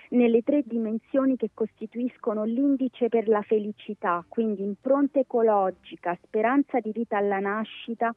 nelle 0.10 0.44
tre 0.44 0.62
dimensioni 0.64 1.36
che 1.36 1.50
costituiscono 1.56 2.44
l'indice 2.44 3.10
per 3.10 3.28
la 3.28 3.42
felicità, 3.42 4.24
quindi 4.28 4.62
impronta 4.62 5.20
ecologica, 5.20 6.16
speranza 6.24 6.80
di 6.80 6.92
vita 6.92 7.18
alla 7.18 7.40
nascita 7.40 8.14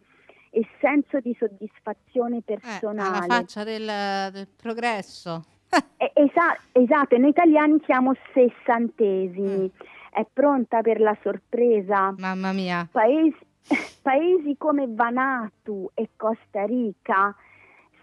e 0.50 0.66
senso 0.78 1.20
di 1.20 1.34
soddisfazione 1.38 2.42
personale. 2.42 3.14
Eh, 3.14 3.18
alla 3.18 3.34
faccia 3.34 3.64
del, 3.64 4.30
del 4.30 4.48
progresso. 4.54 5.42
esa- 5.96 6.58
esatto, 6.72 7.16
noi 7.16 7.30
italiani 7.30 7.80
siamo 7.86 8.12
sessantesimi. 8.34 9.72
Mm. 9.72 9.86
È 10.10 10.26
pronta 10.30 10.82
per 10.82 11.00
la 11.00 11.16
sorpresa? 11.22 12.14
Mamma 12.18 12.52
mia. 12.52 12.86
Paesi, 12.92 13.38
paesi 14.02 14.54
come 14.58 14.84
Vanuatu 14.86 15.90
e 15.94 16.10
Costa 16.14 16.66
Rica 16.66 17.34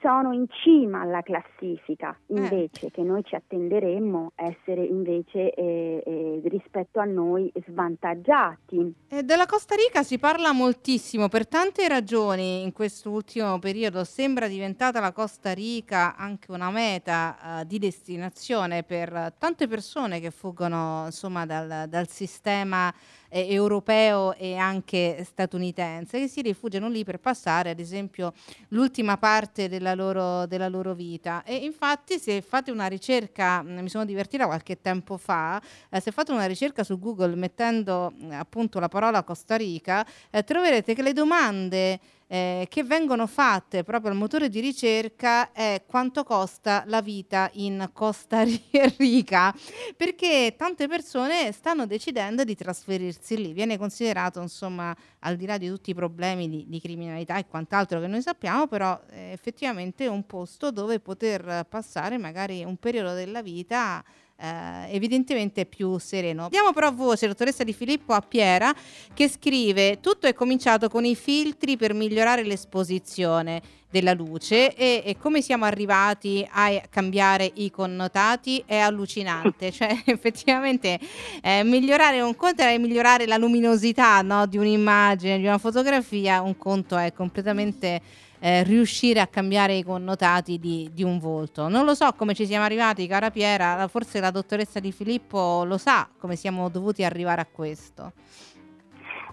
sono 0.04 0.34
in 0.34 0.46
cima 0.50 1.00
alla 1.00 1.22
classifica, 1.22 2.16
eh. 2.28 2.36
invece 2.36 2.88
eh. 2.88 2.92
che 2.92 3.02
noi 3.04 3.24
ci 3.24 3.36
attenderemmo 3.36 4.34
essere 4.36 4.84
invece 4.84 5.54
eh, 5.54 6.04
eh, 6.06 6.42
rispetto 6.50 7.00
a 7.00 7.06
noi 7.06 7.50
svantaggiati. 7.66 8.94
E 9.08 9.24
della 9.24 9.46
Costa 9.46 9.76
Rica 9.76 10.04
si 10.04 10.20
parla 10.20 10.52
moltissimo 10.52 11.30
per 11.30 11.48
tante 11.48 11.88
ragioni 11.88 12.64
in 12.64 12.74
quest'ultimo 12.74 13.58
periodo, 13.60 14.04
sembra 14.04 14.50
diventata 14.50 15.00
la 15.00 15.14
Costa 15.14 15.54
Rica 15.54 16.18
anche 16.18 16.52
una 16.52 16.70
meta 16.70 17.38
uh, 17.62 17.64
di 17.66 17.80
destinazione 17.80 18.84
per 18.84 19.34
tante 19.38 19.68
persone 19.68 20.20
che 20.20 20.32
fuggono 20.32 21.04
insomma 21.06 21.46
dal, 21.46 21.86
dal 21.88 22.10
sistema 22.10 22.94
eh, 23.34 23.52
europeo 23.52 24.36
e 24.36 24.56
anche 24.56 25.24
statunitense 25.26 26.20
che 26.20 26.28
si 26.28 26.42
rifugiano 26.44 26.88
lì 26.88 27.04
per 27.04 27.20
passare 27.20 27.72
ad 27.72 27.80
esempio 27.80 28.34
l'ultima 28.70 29.18
parte 29.18 29.68
della 29.68 29.96
loro, 29.96 30.46
della 30.46 30.70
loro 30.70 30.94
vita. 30.94 31.42
E 31.44 31.56
infatti 31.56 32.20
se 32.20 32.42
fate 32.42 32.70
una 32.70 32.86
ricerca 32.86 33.64
mm, 33.64 33.80
mi 33.80 33.90
sono 33.90 34.06
divertita 34.06 34.46
qualche 34.46 34.80
tempo 34.80 35.18
fa 35.18 35.60
eh, 35.90 36.00
se 36.00 36.12
fate 36.12 36.32
una 36.32 36.46
ricerca 36.46 36.84
su 36.84 37.00
Google 37.00 37.36
mettendo 37.36 38.14
mm, 38.16 38.32
appunto 38.34 38.80
la 38.80 38.88
parola 38.88 39.24
Costa 39.24 39.56
Rica 39.56 40.06
eh, 40.30 40.44
troverete 40.44 40.94
che 40.94 41.02
le 41.02 41.14
domande 41.14 42.00
eh, 42.28 42.68
che 42.70 42.84
vengono 42.84 43.28
fatte 43.28 43.84
proprio 43.84 44.12
al 44.12 44.18
motore 44.18 44.50
di 44.50 44.60
ricerca 44.60 45.52
è 45.52 45.84
quanto 45.86 46.24
costa 46.24 46.84
la 46.88 47.02
vita 47.02 47.50
in 47.54 47.90
Costa 47.94 48.44
Rica, 48.98 49.54
perché 49.96 50.56
tante 50.58 50.88
persone 50.88 51.52
stanno 51.52 51.86
decidendo 51.86 52.44
di 52.44 52.56
trasferirsi 52.56 53.38
lì. 53.38 53.54
Viene 53.54 53.78
considerato, 53.78 54.42
insomma, 54.42 54.96
al 55.20 55.36
di 55.36 55.46
là 55.46 55.58
di 55.58 55.68
tutti 55.68 55.92
i 55.92 55.96
problemi 55.96 56.50
di, 56.50 56.66
di 56.68 56.80
criminalità 56.80 57.38
e 57.38 57.48
quant'altro 57.48 58.00
che 58.00 58.08
noi 58.08 58.22
sappiamo, 58.22 58.68
però 58.68 59.00
è 59.08 59.32
effettivamente 59.32 60.08
un 60.08 60.26
posto 60.26 60.72
dove 60.72 61.00
poter 61.00 61.66
passare 61.70 62.18
magari 62.18 62.64
un 62.64 62.78
periodo 62.78 63.14
della 63.14 63.42
vita 63.42 64.04
eh, 64.44 64.94
evidentemente 64.94 65.66
più 65.66 65.98
sereno. 65.98 66.50
Diamo 66.50 66.74
però 66.74 66.92
voce, 66.92 67.28
dottoressa 67.28 67.64
Di 67.64 67.72
Filippo, 67.72 68.12
a 68.12 68.20
Piera 68.20 68.74
che 69.14 69.30
scrive 69.30 70.02
tutto 70.02 70.28
è 70.28 70.34
cominciato 70.34 70.90
con 70.90 71.06
i 71.06 71.16
filtri 71.16 71.78
per 71.78 71.94
migliorare 71.94 72.44
l'esposizione 72.44 73.62
della 73.90 74.14
luce 74.14 74.76
e, 74.76 75.04
e, 75.06 75.18
come 75.18 75.42
siamo 75.42 75.66
arrivati 75.66 76.46
a 76.52 76.82
cambiare 76.90 77.50
i 77.56 77.70
connotati 77.70 78.64
è 78.66 78.76
allucinante, 78.78 79.70
cioè 79.72 79.96
effettivamente 80.06 81.00
eh, 81.42 81.64
migliorare 81.64 82.20
un 82.20 82.36
conto 82.36 82.64
è 82.64 82.78
migliorare 82.78 83.28
la 83.28 83.38
luminosità 83.38 84.22
no, 84.24 84.46
di 84.48 84.58
un'immagine, 84.58 85.38
di 85.38 85.46
una 85.46 85.60
fotografia, 85.60 86.42
un 86.42 86.58
conto 86.58 86.98
è 86.98 87.14
completamente 87.14 88.02
eh, 88.44 88.62
riuscire 88.64 89.22
a 89.22 89.28
cambiare 89.28 89.74
i 89.76 89.84
connotati 89.84 90.60
di, 90.60 90.90
di, 90.92 91.02
un 91.02 91.18
volto. 91.18 91.70
Non 91.70 91.86
lo 91.86 91.94
so 91.94 92.12
come 92.12 92.34
ci 92.34 92.46
siamo 92.46 92.66
arrivati, 92.66 93.08
cara 93.08 93.32
Piera, 93.32 93.88
forse 93.88 94.20
la 94.20 94.32
dottoressa 94.32 94.82
Di 94.82 94.92
Filippo 94.92 95.64
lo 95.64 95.78
sa 95.78 96.10
come 96.20 96.36
siamo 96.36 96.68
dovuti 96.68 97.06
arrivare 97.06 97.40
a 97.40 97.48
questo. 97.50 98.12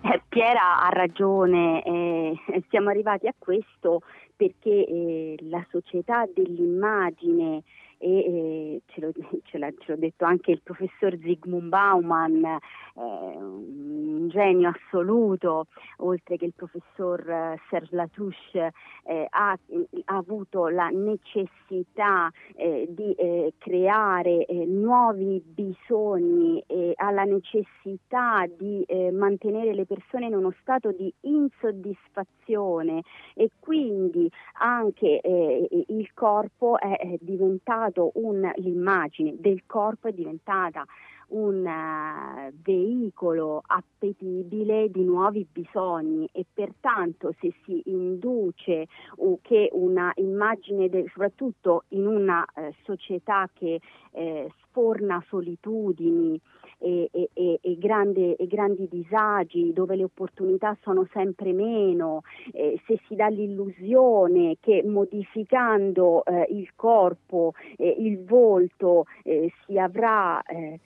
Eh, 0.03 0.23
Piera 0.29 0.81
ha 0.81 0.89
ragione, 0.91 1.83
eh, 1.83 2.35
siamo 2.69 2.91
arrivati 2.91 3.27
a 3.27 3.35
questo 3.37 4.03
perché 4.37 4.87
eh, 4.87 5.35
la 5.49 5.67
società 5.71 6.25
dell'immagine 6.33 7.65
e 8.03 8.81
ce, 8.87 9.01
l'ho, 9.01 9.13
ce, 9.45 9.59
l'ha, 9.59 9.71
ce, 9.79 9.93
l'ha, 9.93 9.97
detto 9.97 10.25
anche 10.25 10.53
il 10.53 10.63
professor 10.63 11.17
Zygmunt 11.19 11.69
Bauman, 11.69 12.45
eh, 12.45 12.59
un 12.97 14.29
genio 14.29 14.71
assoluto, 14.71 15.67
oltre 15.99 16.39
che 16.39 16.47
il 16.47 16.55
professor 16.55 17.21
eh, 17.29 17.61
Serge 17.69 17.95
Latouche, 17.95 18.73
eh, 19.05 19.27
ha, 19.29 19.51
ha, 19.51 20.17
avuto 20.17 20.69
la 20.69 20.89
necessità 20.89 22.31
eh, 22.55 22.87
di 22.89 23.13
eh, 23.13 23.53
creare 23.59 24.47
nuovi 24.67 25.43
bisogni, 25.45 26.65
ha 26.95 27.11
la 27.11 27.25
necessità 27.25 28.47
di 28.47 28.85
mantenere 29.13 29.75
le 29.75 29.85
persone 29.85 30.27
in 30.27 30.35
uno 30.35 30.53
stato 30.61 30.93
di 30.93 31.13
insoddisfazione 31.23 33.03
e 33.35 33.51
quindi 33.59 34.31
anche 34.59 35.21
il 35.23 36.13
corpo 36.15 36.79
è 36.79 37.17
diventato 37.21 37.90
un, 37.97 38.51
l'immagine 38.57 39.35
del 39.39 39.63
corpo 39.67 40.09
è 40.09 40.13
diventata 40.13 40.85
un 41.31 41.65
uh, 41.65 42.53
veicolo 42.63 43.63
appetibile 43.67 44.91
di 44.91 45.05
nuovi 45.05 45.47
bisogni 45.51 46.29
e 46.33 46.45
pertanto 46.53 47.35
se 47.41 47.53
si 47.65 47.83
induce 47.87 48.87
uh, 49.17 49.39
che 49.43 49.69
una 49.73 50.13
immagine, 50.17 50.89
de- 50.89 51.07
soprattutto 51.09 51.85
in 51.89 52.07
una 52.07 52.45
uh, 52.55 52.73
società 52.83 53.49
che 53.53 53.81
eh, 54.13 54.53
sforna 54.63 55.23
solitudini, 55.29 56.41
e, 56.81 57.09
e, 57.13 57.31
e, 57.33 57.59
e, 57.63 57.79
grandi 57.79 58.89
disagi, 58.89 59.73
dove 59.73 59.97
le 59.97 60.05
opportunità 60.05 60.77
sono 60.83 61.07
sempre 61.13 61.53
meno, 61.53 62.23
eh, 62.53 62.81
se 62.87 62.99
si 63.07 63.15
dà 63.15 63.29
l'illusione 63.29 64.57
che 64.61 64.83
modificando 64.85 66.25
eh, 66.25 66.47
il 66.51 66.71
corpo, 66.75 67.53
eh, 67.77 67.95
il 67.99 68.25
volto, 68.25 69.05
eh, 69.23 69.53
si 69.67 69.79
avrà 69.79 70.43
eh, 70.43 70.81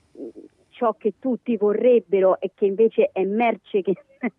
ciò 0.75 0.95
che 0.95 1.15
tutti 1.19 1.57
vorrebbero 1.57 2.41
e 2.41 2.51
che 2.55 2.67
invece 2.67 3.11
è 3.13 3.25
merce 3.25 3.81
che 3.81 3.95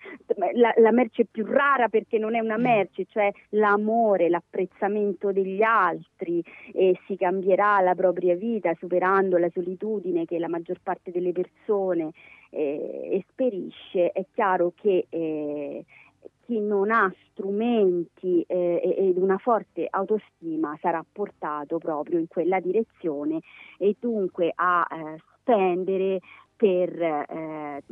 la, 0.54 0.74
la, 0.78 0.92
merce 0.92 1.26
più 1.26 1.46
rara 1.46 1.88
perché 1.88 2.18
non 2.18 2.36
è 2.36 2.40
una 2.40 2.58
mm. 2.58 2.62
merce, 2.62 3.06
cioè 3.10 3.32
l'amore, 3.50 4.30
l'apprezzamento 4.30 5.32
degli 5.32 5.62
altri 5.62 6.44
e 6.74 7.00
si 7.08 7.16
cambierà 7.16 7.80
la 7.82 7.96
propria 7.96 8.36
vita 8.36 8.74
superando 8.78 9.38
la 9.38 9.50
solitudine 9.54 10.26
che 10.26 10.38
la 10.40 10.50
maggior 10.50 10.80
parte 10.84 11.12
delle 11.12 11.32
persone 11.32 12.12
eh, 12.50 13.10
esperisce, 13.12 14.12
è 14.12 14.26
chiaro 14.34 14.74
che 14.76 15.06
eh, 15.10 15.86
chi 16.46 16.60
non 16.60 16.92
ha 16.92 17.12
strumenti 17.32 18.44
eh, 18.48 18.96
ed 18.98 19.18
una 19.18 19.38
forte 19.38 19.88
autostima 19.90 20.78
sarà 20.80 21.04
portato 21.10 21.78
proprio 21.78 22.20
in 22.20 22.28
quella 22.28 22.60
direzione 22.60 23.40
e 23.78 23.96
dunque 24.00 24.52
a 24.54 24.86
eh, 24.92 25.22
spendere 25.46 26.20
per 26.56 27.02
eh, 27.02 27.84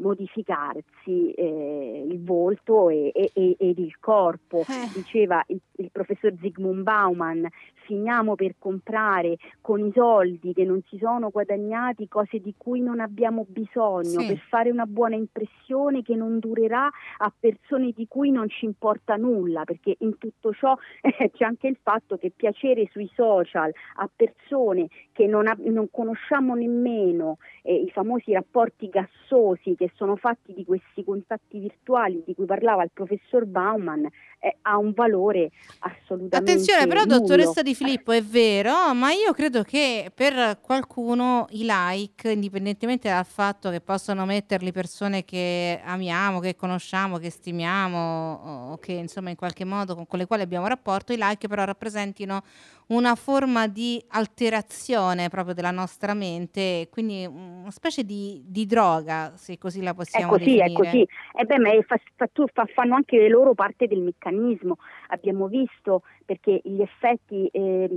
modificarsi 0.00 1.30
eh, 1.32 2.04
il 2.08 2.22
volto 2.24 2.88
e, 2.88 3.12
e, 3.14 3.56
ed 3.58 3.78
il 3.78 3.98
corpo. 4.00 4.60
Eh. 4.60 4.90
Diceva 4.94 5.42
il, 5.48 5.60
il, 5.76 5.90
professor 5.92 6.34
Zygmunt 6.40 6.82
Bauman, 6.82 7.48
finiamo 7.84 8.34
per 8.34 8.56
comprare 8.58 9.36
con 9.60 9.80
i 9.80 9.92
soldi 9.94 10.52
che 10.52 10.64
non 10.64 10.82
si 10.88 10.98
sono 10.98 11.30
guadagnati 11.30 12.08
cose 12.08 12.40
di 12.40 12.54
cui 12.56 12.80
non 12.80 13.00
abbiamo 13.00 13.46
bisogno, 13.48 14.20
sì. 14.20 14.26
per 14.26 14.38
fare 14.48 14.70
una 14.70 14.86
buona 14.86 15.14
impressione 15.14 16.02
che 16.02 16.14
non 16.14 16.38
durerà 16.38 16.90
a 17.18 17.32
persone 17.38 17.92
di 17.94 18.06
cui 18.08 18.30
non 18.30 18.48
ci 18.48 18.64
importa 18.64 19.14
nulla, 19.16 19.64
perché 19.64 19.96
in 20.00 20.18
tutto 20.18 20.52
ciò 20.52 20.76
eh, 21.00 21.30
c'è 21.32 21.44
anche 21.44 21.68
il 21.68 21.78
fatto 21.80 22.16
che 22.16 22.32
piacere 22.34 22.88
sui 22.90 23.08
social 23.14 23.72
a 23.96 24.10
persone 24.14 24.88
che 25.12 25.26
non, 25.26 25.46
ha, 25.46 25.56
non 25.58 25.88
conosciamo 25.90 26.54
nemmeno, 26.54 27.38
eh, 27.62 27.74
i 27.74 27.90
famosi 27.90 28.07
rapporti 28.26 28.88
gassosi 28.88 29.74
che 29.76 29.90
sono 29.96 30.16
fatti 30.16 30.54
di 30.54 30.64
questi 30.64 31.04
contatti 31.04 31.58
virtuali 31.58 32.22
di 32.24 32.34
cui 32.34 32.46
parlava 32.46 32.82
il 32.82 32.90
professor 32.92 33.44
Bauman, 33.44 34.08
eh, 34.40 34.56
ha 34.62 34.78
un 34.78 34.92
valore 34.92 35.50
assolutamente 35.80 36.36
Attenzione, 36.36 36.86
però 36.86 37.02
nullo. 37.02 37.18
dottoressa 37.18 37.62
Di 37.62 37.74
Filippo 37.74 38.12
è 38.12 38.22
vero, 38.22 38.94
ma 38.94 39.10
io 39.10 39.32
credo 39.32 39.62
che 39.62 40.10
per 40.14 40.58
qualcuno 40.60 41.46
i 41.50 41.66
like, 41.68 42.30
indipendentemente 42.30 43.08
dal 43.08 43.26
fatto 43.26 43.70
che 43.70 43.80
possano 43.80 44.24
metterli 44.24 44.72
persone 44.72 45.24
che 45.24 45.80
amiamo, 45.84 46.40
che 46.40 46.54
conosciamo, 46.54 47.18
che 47.18 47.30
stimiamo 47.30 48.70
o 48.72 48.78
che 48.78 48.92
insomma 48.92 49.30
in 49.30 49.36
qualche 49.36 49.64
modo 49.64 49.94
con, 49.94 50.06
con 50.06 50.18
le 50.18 50.26
quali 50.26 50.42
abbiamo 50.42 50.66
rapporto, 50.66 51.12
i 51.12 51.18
like 51.18 51.48
però 51.48 51.64
rappresentino 51.64 52.42
una 52.88 53.14
forma 53.16 53.66
di 53.66 54.02
alterazione 54.08 55.28
proprio 55.28 55.54
della 55.54 55.70
nostra 55.70 56.14
mente, 56.14 56.88
quindi 56.90 57.26
una 57.26 57.70
specie 57.70 57.97
di, 58.04 58.42
di 58.46 58.66
droga, 58.66 59.32
se 59.36 59.58
così 59.58 59.82
la 59.82 59.94
possiamo 59.94 60.26
è 60.26 60.38
così, 60.38 60.56
definire. 60.56 60.66
È 60.66 60.72
così, 60.72 61.08
è 61.32 61.44
beh, 61.44 61.58
ma 61.58 61.70
fa, 61.86 61.98
fa, 62.16 62.64
fanno 62.72 62.94
anche 62.94 63.28
loro 63.28 63.54
parte 63.54 63.86
del 63.86 64.00
meccanismo. 64.00 64.76
Abbiamo 65.08 65.46
visto 65.46 66.02
perché 66.24 66.60
gli 66.64 66.80
effetti 66.80 67.46
eh, 67.52 67.88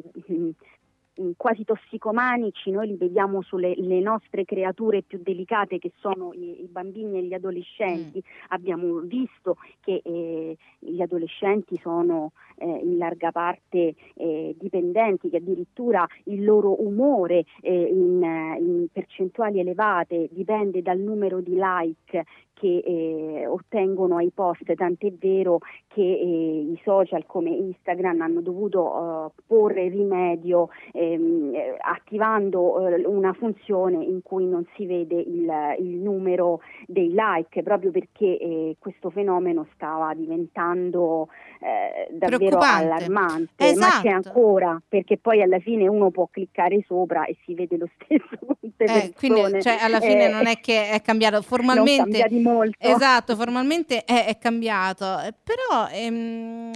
quasi 1.35 1.63
tossicomanici, 1.63 2.71
noi 2.71 2.87
li 2.87 2.95
vediamo 2.95 3.41
sulle 3.41 3.75
nostre 4.01 4.45
creature 4.45 5.03
più 5.03 5.19
delicate 5.21 5.77
che 5.77 5.91
sono 5.99 6.33
i, 6.33 6.63
i 6.63 6.67
bambini 6.67 7.17
e 7.17 7.23
gli 7.23 7.33
adolescenti. 7.33 8.19
Mm. 8.19 8.45
Abbiamo 8.49 8.99
visto 8.99 9.57
che 9.81 10.01
eh, 10.03 10.57
gli 10.79 11.01
adolescenti 11.01 11.77
sono 11.81 12.31
eh, 12.55 12.65
in 12.65 12.97
larga 12.97 13.31
parte 13.31 13.95
eh, 14.15 14.55
dipendenti, 14.57 15.29
che 15.29 15.37
addirittura 15.37 16.07
il 16.25 16.43
loro 16.43 16.81
umore 16.83 17.45
eh, 17.61 17.73
in, 17.73 18.21
in 18.59 18.87
percentuali 18.91 19.59
elevate 19.59 20.29
dipende 20.31 20.81
dal 20.81 20.99
numero 20.99 21.41
di 21.41 21.55
like 21.55 22.25
che 22.53 22.83
eh, 22.85 23.47
ottengono 23.47 24.17
ai 24.17 24.29
post, 24.29 24.71
tant'è 24.75 25.11
vero 25.13 25.57
che 25.87 26.01
eh, 26.01 26.59
i 26.71 26.79
social 26.83 27.25
come 27.25 27.49
Instagram 27.49 28.21
hanno 28.21 28.41
dovuto 28.41 29.33
porre 29.47 29.89
rimedio 29.89 30.69
ehm, 31.01 31.53
attivando 31.79 32.79
uh, 32.79 33.11
una 33.11 33.33
funzione 33.33 34.03
in 34.03 34.21
cui 34.21 34.47
non 34.47 34.65
si 34.75 34.85
vede 34.85 35.15
il, 35.15 35.51
il 35.79 35.97
numero 35.97 36.61
dei 36.85 37.13
like, 37.13 37.63
proprio 37.63 37.91
perché 37.91 38.37
eh, 38.37 38.75
questo 38.79 39.09
fenomeno 39.09 39.67
stava 39.73 40.13
diventando 40.13 41.27
eh, 41.59 42.13
davvero 42.13 42.59
allarmante, 42.59 43.65
esatto. 43.65 43.79
ma 43.79 44.01
c'è 44.01 44.17
esatto. 44.17 44.27
ancora, 44.27 44.81
perché 44.87 45.17
poi 45.17 45.41
alla 45.41 45.59
fine 45.59 45.87
uno 45.87 46.11
può 46.11 46.27
cliccare 46.31 46.83
sopra 46.87 47.25
e 47.25 47.35
si 47.45 47.53
vede 47.53 47.77
lo 47.77 47.89
stesso. 47.95 48.37
Eh, 48.81 49.13
quindi 49.15 49.61
cioè, 49.61 49.77
alla 49.79 49.99
fine 49.99 50.27
non 50.27 50.47
è 50.47 50.59
che 50.59 50.89
è 50.89 51.01
cambiato 51.01 51.43
formalmente. 51.43 52.25
Esatto, 52.79 53.35
formalmente 53.35 54.03
è, 54.03 54.25
è 54.25 54.37
cambiato, 54.39 55.05
però 55.43 55.87
ehm, 55.91 56.71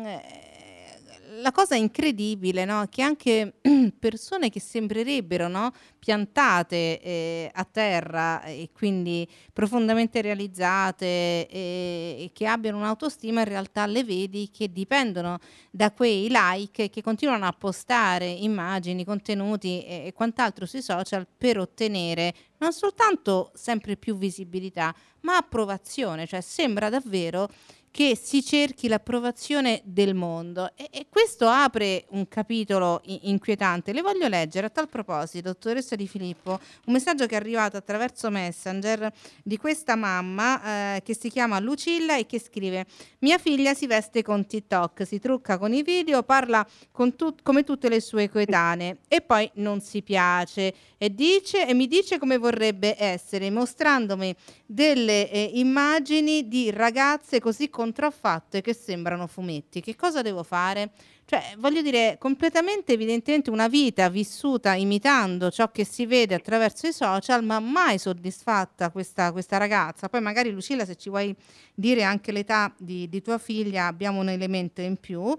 la 1.41 1.51
cosa 1.51 1.75
incredibile, 1.75 2.65
no? 2.65 2.85
Che 2.89 3.01
anche 3.01 3.53
persone 3.99 4.49
che 4.49 4.59
sembrerebbero 4.59 5.47
no? 5.47 5.71
piantate 5.97 7.01
eh, 7.01 7.51
a 7.53 7.63
terra 7.63 8.43
e 8.43 8.69
quindi 8.71 9.27
profondamente 9.51 10.21
realizzate 10.21 11.05
e, 11.05 11.47
e, 11.49 12.29
che 12.33 12.45
abbiano 12.45 12.77
un'autostima, 12.77 13.41
in 13.41 13.47
realtà 13.47 13.85
le 13.85 14.03
vedi 14.03 14.49
che 14.51 14.71
dipendono 14.71 15.39
da 15.71 15.91
quei 15.91 16.27
like 16.29 16.89
che 16.89 17.01
continuano 17.01 17.47
a 17.47 17.55
postare 17.57 18.27
immagini, 18.27 19.03
contenuti 19.03 19.83
e, 19.83 20.07
e 20.07 20.13
quant'altro 20.13 20.65
sui 20.65 20.81
social 20.81 21.27
per 21.37 21.57
ottenere 21.59 22.33
non 22.57 22.71
soltanto 22.71 23.51
sempre 23.53 23.97
più 23.97 24.15
visibilità, 24.17 24.95
ma 25.21 25.37
approvazione, 25.37 26.27
cioè 26.27 26.41
sembra 26.41 26.89
davvero 26.89 27.49
che 27.95 28.19
si 28.21 28.43
cerchi 28.43 28.89
l'approvazione 28.89 29.79
del 29.85 30.15
mondo. 30.15 30.69
E, 30.75 30.89
e 30.91 31.05
questo 31.09 31.47
apre 31.47 32.03
un 32.09 32.27
capitolo 32.27 33.01
inquietante. 33.05 33.93
Le 33.93 34.01
voglio 34.01 34.27
leggere 34.27 34.65
a 34.65 34.69
tal 34.69 34.89
proposito, 34.89 35.47
dottoressa 35.47 35.95
Di 35.95 36.05
Filippo, 36.05 36.59
un 36.87 36.93
messaggio 36.93 37.25
che 37.25 37.35
è 37.35 37.37
arrivato 37.37 37.77
attraverso 37.77 38.29
Messenger 38.29 39.09
di 39.41 39.55
questa 39.55 39.95
mamma 39.95 40.95
eh, 40.95 41.03
che 41.03 41.15
si 41.15 41.29
chiama 41.29 41.57
Lucilla 41.59 42.17
e 42.17 42.25
che 42.25 42.37
scrive 42.37 42.85
mia 43.19 43.37
figlia 43.37 43.73
si 43.73 43.87
veste 43.87 44.21
con 44.23 44.45
TikTok, 44.45 45.07
si 45.07 45.17
trucca 45.19 45.57
con 45.57 45.73
i 45.73 45.81
video, 45.81 46.21
parla 46.23 46.67
tut- 47.15 47.43
come 47.43 47.63
tutte 47.63 47.87
le 47.87 48.01
sue 48.01 48.29
coetanee. 48.29 48.97
E 49.07 49.21
poi 49.21 49.49
non 49.53 49.79
si 49.79 50.01
piace. 50.01 50.73
E 50.97 51.15
dice 51.15 51.65
e 51.65 51.73
mi 51.73 51.87
dice 51.87 52.19
come 52.19 52.37
vorrebbe 52.37 53.01
essere, 53.01 53.49
mostrandomi 53.49 54.35
delle 54.65 55.29
eh, 55.31 55.51
immagini 55.53 56.49
di 56.49 56.71
ragazze 56.71 57.39
così 57.39 57.69
contraffatte 57.85 58.61
che 58.61 58.73
sembrano 58.73 59.27
fumetti. 59.27 59.79
Che 59.79 59.95
cosa 59.95 60.23
devo 60.23 60.41
fare? 60.41 60.91
Cioè, 61.25 61.55
voglio 61.57 61.81
dire, 61.81 62.17
completamente 62.19 62.93
evidentemente 62.93 63.51
una 63.51 63.67
vita 63.67 64.09
vissuta 64.09 64.73
imitando 64.73 65.51
ciò 65.51 65.69
che 65.71 65.85
si 65.85 66.05
vede 66.07 66.33
attraverso 66.33 66.87
i 66.87 66.93
social, 66.93 67.43
ma 67.43 67.59
mai 67.59 67.99
soddisfatta 67.99 68.89
questa, 68.89 69.31
questa 69.31 69.57
ragazza. 69.57 70.09
Poi 70.09 70.21
magari 70.21 70.49
Lucilla, 70.51 70.83
se 70.85 70.95
ci 70.95 71.09
vuoi 71.09 71.35
dire 71.75 72.03
anche 72.03 72.31
l'età 72.31 72.73
di, 72.77 73.07
di 73.07 73.21
tua 73.21 73.37
figlia, 73.37 73.85
abbiamo 73.85 74.19
un 74.19 74.29
elemento 74.29 74.81
in 74.81 74.97
più 74.97 75.35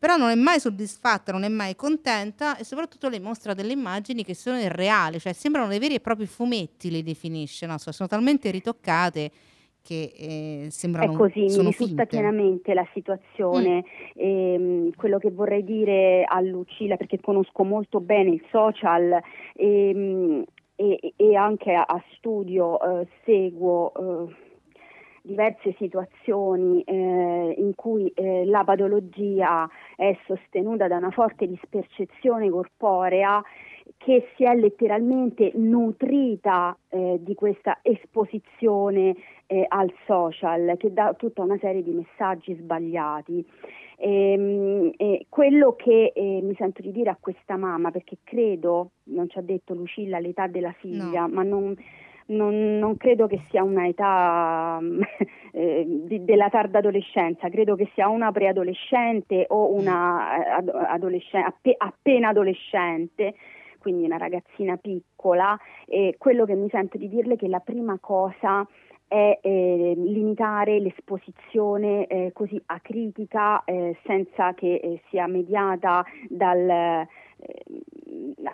però 0.00 0.16
non 0.16 0.30
è 0.30 0.36
mai 0.36 0.60
soddisfatta, 0.60 1.32
non 1.32 1.42
è 1.42 1.48
mai 1.48 1.74
contenta 1.74 2.56
e 2.56 2.62
soprattutto 2.62 3.08
le 3.08 3.18
mostra 3.18 3.52
delle 3.52 3.72
immagini 3.72 4.22
che 4.22 4.32
sono 4.32 4.56
irreali, 4.56 5.18
cioè 5.18 5.32
sembrano 5.32 5.66
dei 5.66 5.80
veri 5.80 5.94
e 5.94 6.00
propri 6.00 6.26
fumetti, 6.26 6.88
le 6.88 7.02
definisce, 7.02 7.66
no? 7.66 7.78
sono 7.78 8.08
talmente 8.08 8.48
ritoccate 8.52 9.32
che 9.82 10.12
eh, 10.16 10.66
sembrano 10.70 11.12
È 11.12 11.16
così, 11.16 11.40
mi 11.40 11.46
risulta 11.46 11.74
finte. 11.74 12.06
pienamente 12.06 12.74
la 12.74 12.86
situazione. 12.92 13.76
Mm. 13.76 13.82
E, 14.14 14.52
ehm, 14.52 14.90
quello 14.94 15.18
che 15.18 15.30
vorrei 15.30 15.64
dire 15.64 16.24
a 16.24 16.40
Lucilla, 16.40 16.96
perché 16.96 17.20
conosco 17.20 17.64
molto 17.64 18.00
bene 18.00 18.30
il 18.30 18.42
social 18.50 19.20
e, 19.54 20.44
e, 20.76 21.12
e 21.16 21.34
anche 21.34 21.72
a, 21.72 21.84
a 21.86 22.02
studio 22.16 23.00
eh, 23.00 23.08
seguo 23.24 23.92
eh, 23.94 24.34
diverse 25.28 25.74
situazioni 25.76 26.82
eh, 26.82 27.54
in 27.58 27.74
cui 27.74 28.10
eh, 28.14 28.46
la 28.46 28.64
patologia 28.64 29.68
è 29.94 30.16
sostenuta 30.26 30.88
da 30.88 30.96
una 30.96 31.10
forte 31.10 31.46
dispercezione 31.46 32.48
corporea 32.48 33.42
che 33.98 34.28
si 34.36 34.44
è 34.44 34.54
letteralmente 34.54 35.52
nutrita 35.54 36.76
eh, 36.88 37.18
di 37.20 37.34
questa 37.34 37.78
esposizione 37.82 39.14
eh, 39.48 39.64
al 39.66 39.92
social 40.06 40.76
che 40.76 40.92
dà 40.92 41.14
tutta 41.14 41.42
una 41.42 41.58
serie 41.58 41.82
di 41.82 41.90
messaggi 41.92 42.54
sbagliati. 42.54 43.44
E, 43.96 44.32
ehm, 44.32 44.92
e 44.96 45.26
quello 45.28 45.74
che 45.74 46.12
eh, 46.14 46.40
mi 46.42 46.54
sento 46.56 46.82
di 46.82 46.92
dire 46.92 47.10
a 47.10 47.18
questa 47.18 47.56
mamma, 47.56 47.90
perché 47.90 48.18
credo, 48.22 48.90
non 49.04 49.28
ci 49.28 49.38
ha 49.38 49.42
detto 49.42 49.74
Lucilla 49.74 50.18
l'età 50.18 50.46
della 50.46 50.72
figlia, 50.72 51.22
no. 51.22 51.28
ma 51.28 51.42
non, 51.42 51.74
non, 52.26 52.78
non, 52.78 52.96
credo 52.98 53.26
che 53.26 53.40
sia 53.48 53.62
una 53.62 53.88
età 53.88 54.78
eh, 55.52 55.84
di, 55.86 56.24
della 56.24 56.50
tarda 56.50 56.78
adolescenza, 56.78 57.48
credo 57.48 57.74
che 57.74 57.90
sia 57.94 58.08
una 58.08 58.30
preadolescente 58.30 59.46
o 59.48 59.72
una 59.72 60.44
eh, 60.44 60.50
ad, 60.50 60.68
adolescente, 60.68 61.48
app, 61.48 61.66
appena 61.78 62.28
adolescente 62.28 63.34
quindi 63.78 64.04
una 64.04 64.16
ragazzina 64.18 64.76
piccola, 64.76 65.56
e 65.86 66.16
quello 66.18 66.44
che 66.44 66.54
mi 66.54 66.68
sento 66.68 66.98
di 66.98 67.08
dirle 67.08 67.34
è 67.34 67.36
che 67.36 67.46
la 67.46 67.60
prima 67.60 67.96
cosa 68.00 68.66
è 69.08 69.38
eh, 69.42 69.94
limitare 69.96 70.78
l'esposizione 70.78 72.06
eh, 72.06 72.30
così 72.34 72.60
acritica 72.66 73.64
eh, 73.64 73.96
senza 74.04 74.52
che 74.52 74.74
eh, 74.74 75.00
sia 75.08 75.26
mediata 75.26 76.04
dal, 76.28 76.68
eh, 76.68 77.08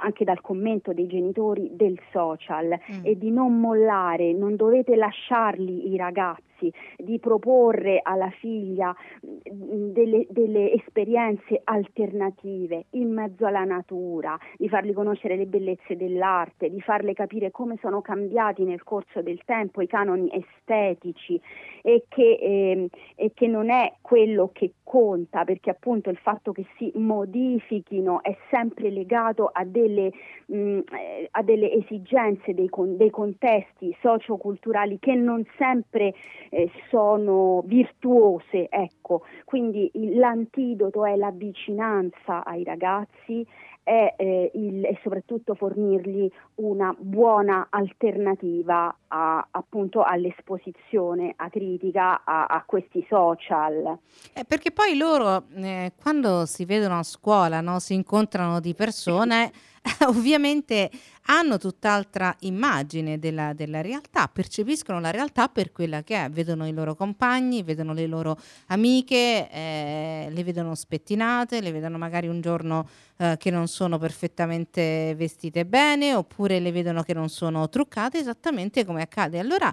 anche 0.00 0.24
dal 0.24 0.40
commento 0.40 0.92
dei 0.92 1.08
genitori 1.08 1.70
del 1.72 1.98
social 2.12 2.68
mm. 2.68 3.00
e 3.02 3.18
di 3.18 3.30
non 3.30 3.58
mollare, 3.60 4.32
non 4.32 4.54
dovete 4.54 4.94
lasciarli 4.94 5.92
i 5.92 5.96
ragazzi 5.96 6.42
ragazzi 6.54 6.72
di 6.96 7.18
proporre 7.18 8.00
alla 8.02 8.30
figlia 8.30 8.94
mm, 9.26 9.92
delle, 9.92 10.26
delle 10.30 10.72
esperienze 10.72 11.60
alternative 11.64 12.86
in 12.90 13.12
mezzo 13.12 13.46
alla 13.46 13.64
natura, 13.64 14.38
di 14.56 14.68
fargli 14.68 14.92
conoscere 14.92 15.36
le 15.36 15.46
bellezze 15.46 15.96
dell'arte, 15.96 16.70
di 16.70 16.80
farle 16.80 17.12
capire 17.12 17.50
come 17.50 17.76
sono 17.80 18.00
cambiati 18.00 18.64
nel 18.64 18.82
corso 18.82 19.22
del 19.22 19.40
tempo 19.44 19.82
i 19.82 19.86
canoni 19.86 20.30
estetici 20.32 21.40
e 21.82 22.04
che, 22.08 22.38
eh, 22.40 22.88
e 23.16 23.32
che 23.34 23.46
non 23.46 23.70
è 23.70 23.94
quello 24.00 24.50
che 24.52 24.74
conta 24.82 25.44
perché 25.44 25.70
appunto 25.70 26.10
il 26.10 26.18
fatto 26.18 26.52
che 26.52 26.64
si 26.76 26.90
modifichino 26.94 28.22
è 28.22 28.36
sempre 28.50 28.90
legato 28.90 29.50
a 29.52 29.64
delle, 29.64 30.12
mh, 30.46 30.56
mm, 30.56 30.78
eh, 30.78 31.28
a 31.30 31.42
delle 31.42 31.72
esigenze 31.72 32.54
dei, 32.54 32.68
con, 32.68 32.96
dei 32.96 33.10
contesti 33.10 33.94
socioculturali 34.00 34.98
che 35.00 35.14
non 35.14 35.44
sempre 35.58 36.14
eh, 36.54 36.70
sono 36.88 37.62
virtuose, 37.66 38.68
ecco. 38.68 39.22
Quindi 39.44 39.90
l'antidoto 40.14 41.04
è 41.04 41.16
la 41.16 41.30
vicinanza 41.30 42.44
ai 42.44 42.62
ragazzi 42.62 43.46
è, 43.84 44.14
eh, 44.16 44.50
il, 44.54 44.84
e 44.84 44.98
soprattutto 45.02 45.54
fornirgli 45.54 46.28
una 46.56 46.94
buona 46.98 47.68
alternativa 47.70 48.96
a, 49.08 49.46
appunto 49.50 50.02
all'esposizione 50.02 51.34
acritica 51.36 52.24
a, 52.24 52.46
a 52.46 52.64
questi 52.66 53.04
social. 53.08 53.98
Eh, 54.32 54.44
perché 54.44 54.72
poi 54.72 54.96
loro 54.96 55.44
eh, 55.56 55.92
quando 56.00 56.46
si 56.46 56.64
vedono 56.64 56.98
a 56.98 57.02
scuola, 57.02 57.60
no, 57.60 57.78
si 57.78 57.94
incontrano 57.94 58.58
di 58.58 58.74
persone. 58.74 59.52
ovviamente 60.06 60.90
hanno 61.26 61.58
tutt'altra 61.58 62.34
immagine 62.40 63.18
della, 63.18 63.52
della, 63.52 63.80
realtà, 63.80 64.28
percepiscono 64.28 65.00
la 65.00 65.10
realtà 65.10 65.48
per 65.48 65.72
quella 65.72 66.02
che 66.02 66.24
è, 66.24 66.30
vedono 66.30 66.66
i 66.66 66.72
loro 66.72 66.94
compagni, 66.94 67.62
vedono 67.62 67.92
le 67.92 68.06
loro 68.06 68.38
amiche, 68.66 69.50
eh, 69.50 70.28
le 70.30 70.44
vedono 70.44 70.74
spettinate, 70.74 71.60
le 71.60 71.72
vedono 71.72 71.98
magari 71.98 72.28
un 72.28 72.40
giorno 72.40 72.88
eh, 73.16 73.36
che 73.38 73.50
non 73.50 73.68
sono 73.68 73.98
perfettamente 73.98 75.14
vestite 75.16 75.66
bene 75.66 76.14
oppure 76.14 76.60
le 76.60 76.72
vedono 76.72 77.02
che 77.02 77.14
non 77.14 77.28
sono 77.28 77.68
truccate 77.68 78.18
esattamente 78.18 78.84
come 78.84 79.02
accade. 79.02 79.38
Allora 79.38 79.72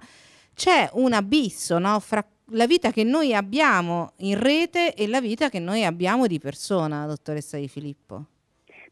c'è 0.54 0.90
un 0.94 1.14
abisso 1.14 1.80
no, 1.80 2.00
fra 2.00 2.26
la 2.54 2.68
vita 2.68 2.92
che 2.92 3.06
noi 3.06 3.34
abbiamo 3.34 4.14
in 4.18 4.38
rete 4.38 4.94
e 4.94 5.08
la 5.08 5.22
vita 5.22 5.50
che 5.50 5.60
noi 5.60 5.86
abbiamo 5.86 6.28
di 6.28 6.40
persona, 6.40 7.06
dottoressa 7.06 7.58
Di 7.58 7.70
Filippo 7.70 8.26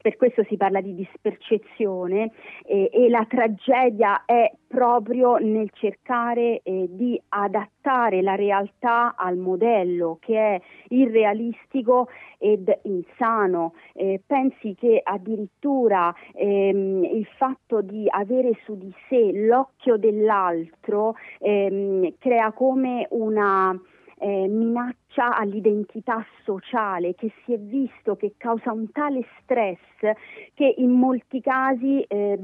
per 0.02 0.16
questo 0.16 0.44
si 0.46 0.56
parla 0.56 0.80
di 0.80 0.96
dispercezione 0.96 2.32
eh, 2.66 2.90
e 2.92 3.10
la 3.10 3.26
tragedia 3.28 4.24
è 4.26 4.50
proprio 4.68 5.38
nel 5.38 5.70
cercare 5.74 6.62
eh, 6.64 6.88
di 6.90 7.22
adattare 7.30 8.22
la 8.22 8.36
realtà 8.36 9.16
al 9.18 9.38
modello 9.38 10.18
che 10.22 10.38
è 10.38 10.62
irrealistico 10.90 12.08
ed 12.38 12.72
insano. 12.84 13.74
Eh, 13.94 14.22
pensi 14.26 14.76
che 14.76 15.02
addirittura 15.04 16.14
ehm, 16.34 17.04
il 17.04 17.28
fatto 17.38 17.82
di 17.82 18.06
avere 18.08 18.54
su 18.64 18.78
di 18.78 18.94
sé 19.10 19.32
l'occhio 19.34 19.98
dell'altro 19.98 21.16
ehm, 21.40 22.14
crea 22.20 22.52
come 22.54 23.08
una 23.10 23.78
eh, 24.20 24.48
minaccia 24.48 24.99
all'identità 25.16 26.26
sociale 26.44 27.16
che 27.16 27.32
si 27.44 27.54
è 27.54 27.58
visto 27.58 28.16
che 28.16 28.34
causa 28.38 28.72
un 28.72 28.92
tale 28.92 29.26
stress 29.42 29.80
che 30.54 30.74
in 30.78 30.92
molti 30.92 31.42
casi 31.42 32.02
eh, 32.02 32.40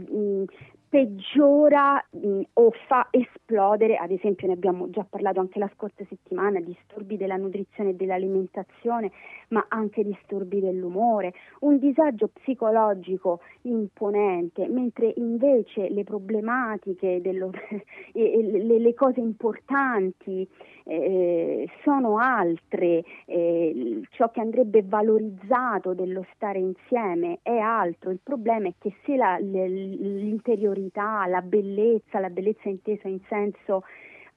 peggiora 0.96 2.02
mh, 2.10 2.42
o 2.54 2.72
fa 2.88 3.10
esplodere, 3.12 3.98
ad 3.98 4.12
esempio 4.12 4.48
ne 4.48 4.54
abbiamo 4.54 4.90
già 4.90 5.04
parlato 5.04 5.42
anche 5.42 5.60
la 5.60 5.70
scorsa 5.76 6.06
settimana, 6.08 6.62
disturbi 6.62 7.18
della 7.18 7.36
nutrizione 7.36 7.90
e 7.90 7.96
dell'alimentazione, 7.96 9.12
ma 9.50 9.66
anche 9.68 10.06
disturbi 10.06 10.62
dell'umore, 10.62 11.34
un 11.60 11.80
disagio 11.80 12.30
psicologico 12.30 13.42
imponente, 13.64 14.70
mentre 14.70 15.12
invece 15.18 15.90
le 15.90 16.06
problematiche, 16.06 17.20
dello, 17.20 17.52
le, 18.14 18.80
le, 18.80 18.94
cose 18.94 19.20
importanti 19.20 20.48
eh, 20.86 21.68
sono 21.84 22.20
altre, 22.20 23.04
eh, 23.26 24.02
ciò 24.12 24.32
che 24.32 24.40
andrebbe 24.40 24.82
valorizzato 24.82 25.94
dello 25.94 26.26
stare 26.36 26.60
insieme 26.60 27.40
è 27.42 27.58
altro, 27.58 28.12
il 28.12 28.20
problema 28.24 28.70
è 28.70 28.74
che 28.80 28.96
se 29.04 29.18
la, 29.18 29.38
l'interiorità 29.40 30.84
l'unicità, 30.86 31.26
la 31.28 31.42
bellezza, 31.42 32.20
la 32.20 32.30
bellezza 32.30 32.70
intesa 32.70 33.08
in 33.08 33.20
senso 33.28 33.84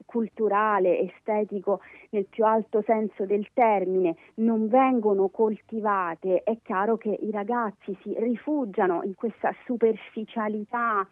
culturale, 0.05 1.01
estetico 1.01 1.81
nel 2.11 2.27
più 2.27 2.45
alto 2.45 2.83
senso 2.83 3.27
del 3.27 3.49
termine 3.53 4.17
non 4.37 4.69
vengono 4.69 5.29
coltivate, 5.29 6.43
è 6.45 6.57
chiaro 6.63 6.97
che 6.97 7.11
i 7.11 7.31
ragazzi 7.31 7.97
si 8.03 8.15
rifugiano 8.19 9.03
in 9.03 9.15
questa 9.15 9.55
superficialità 9.65 11.07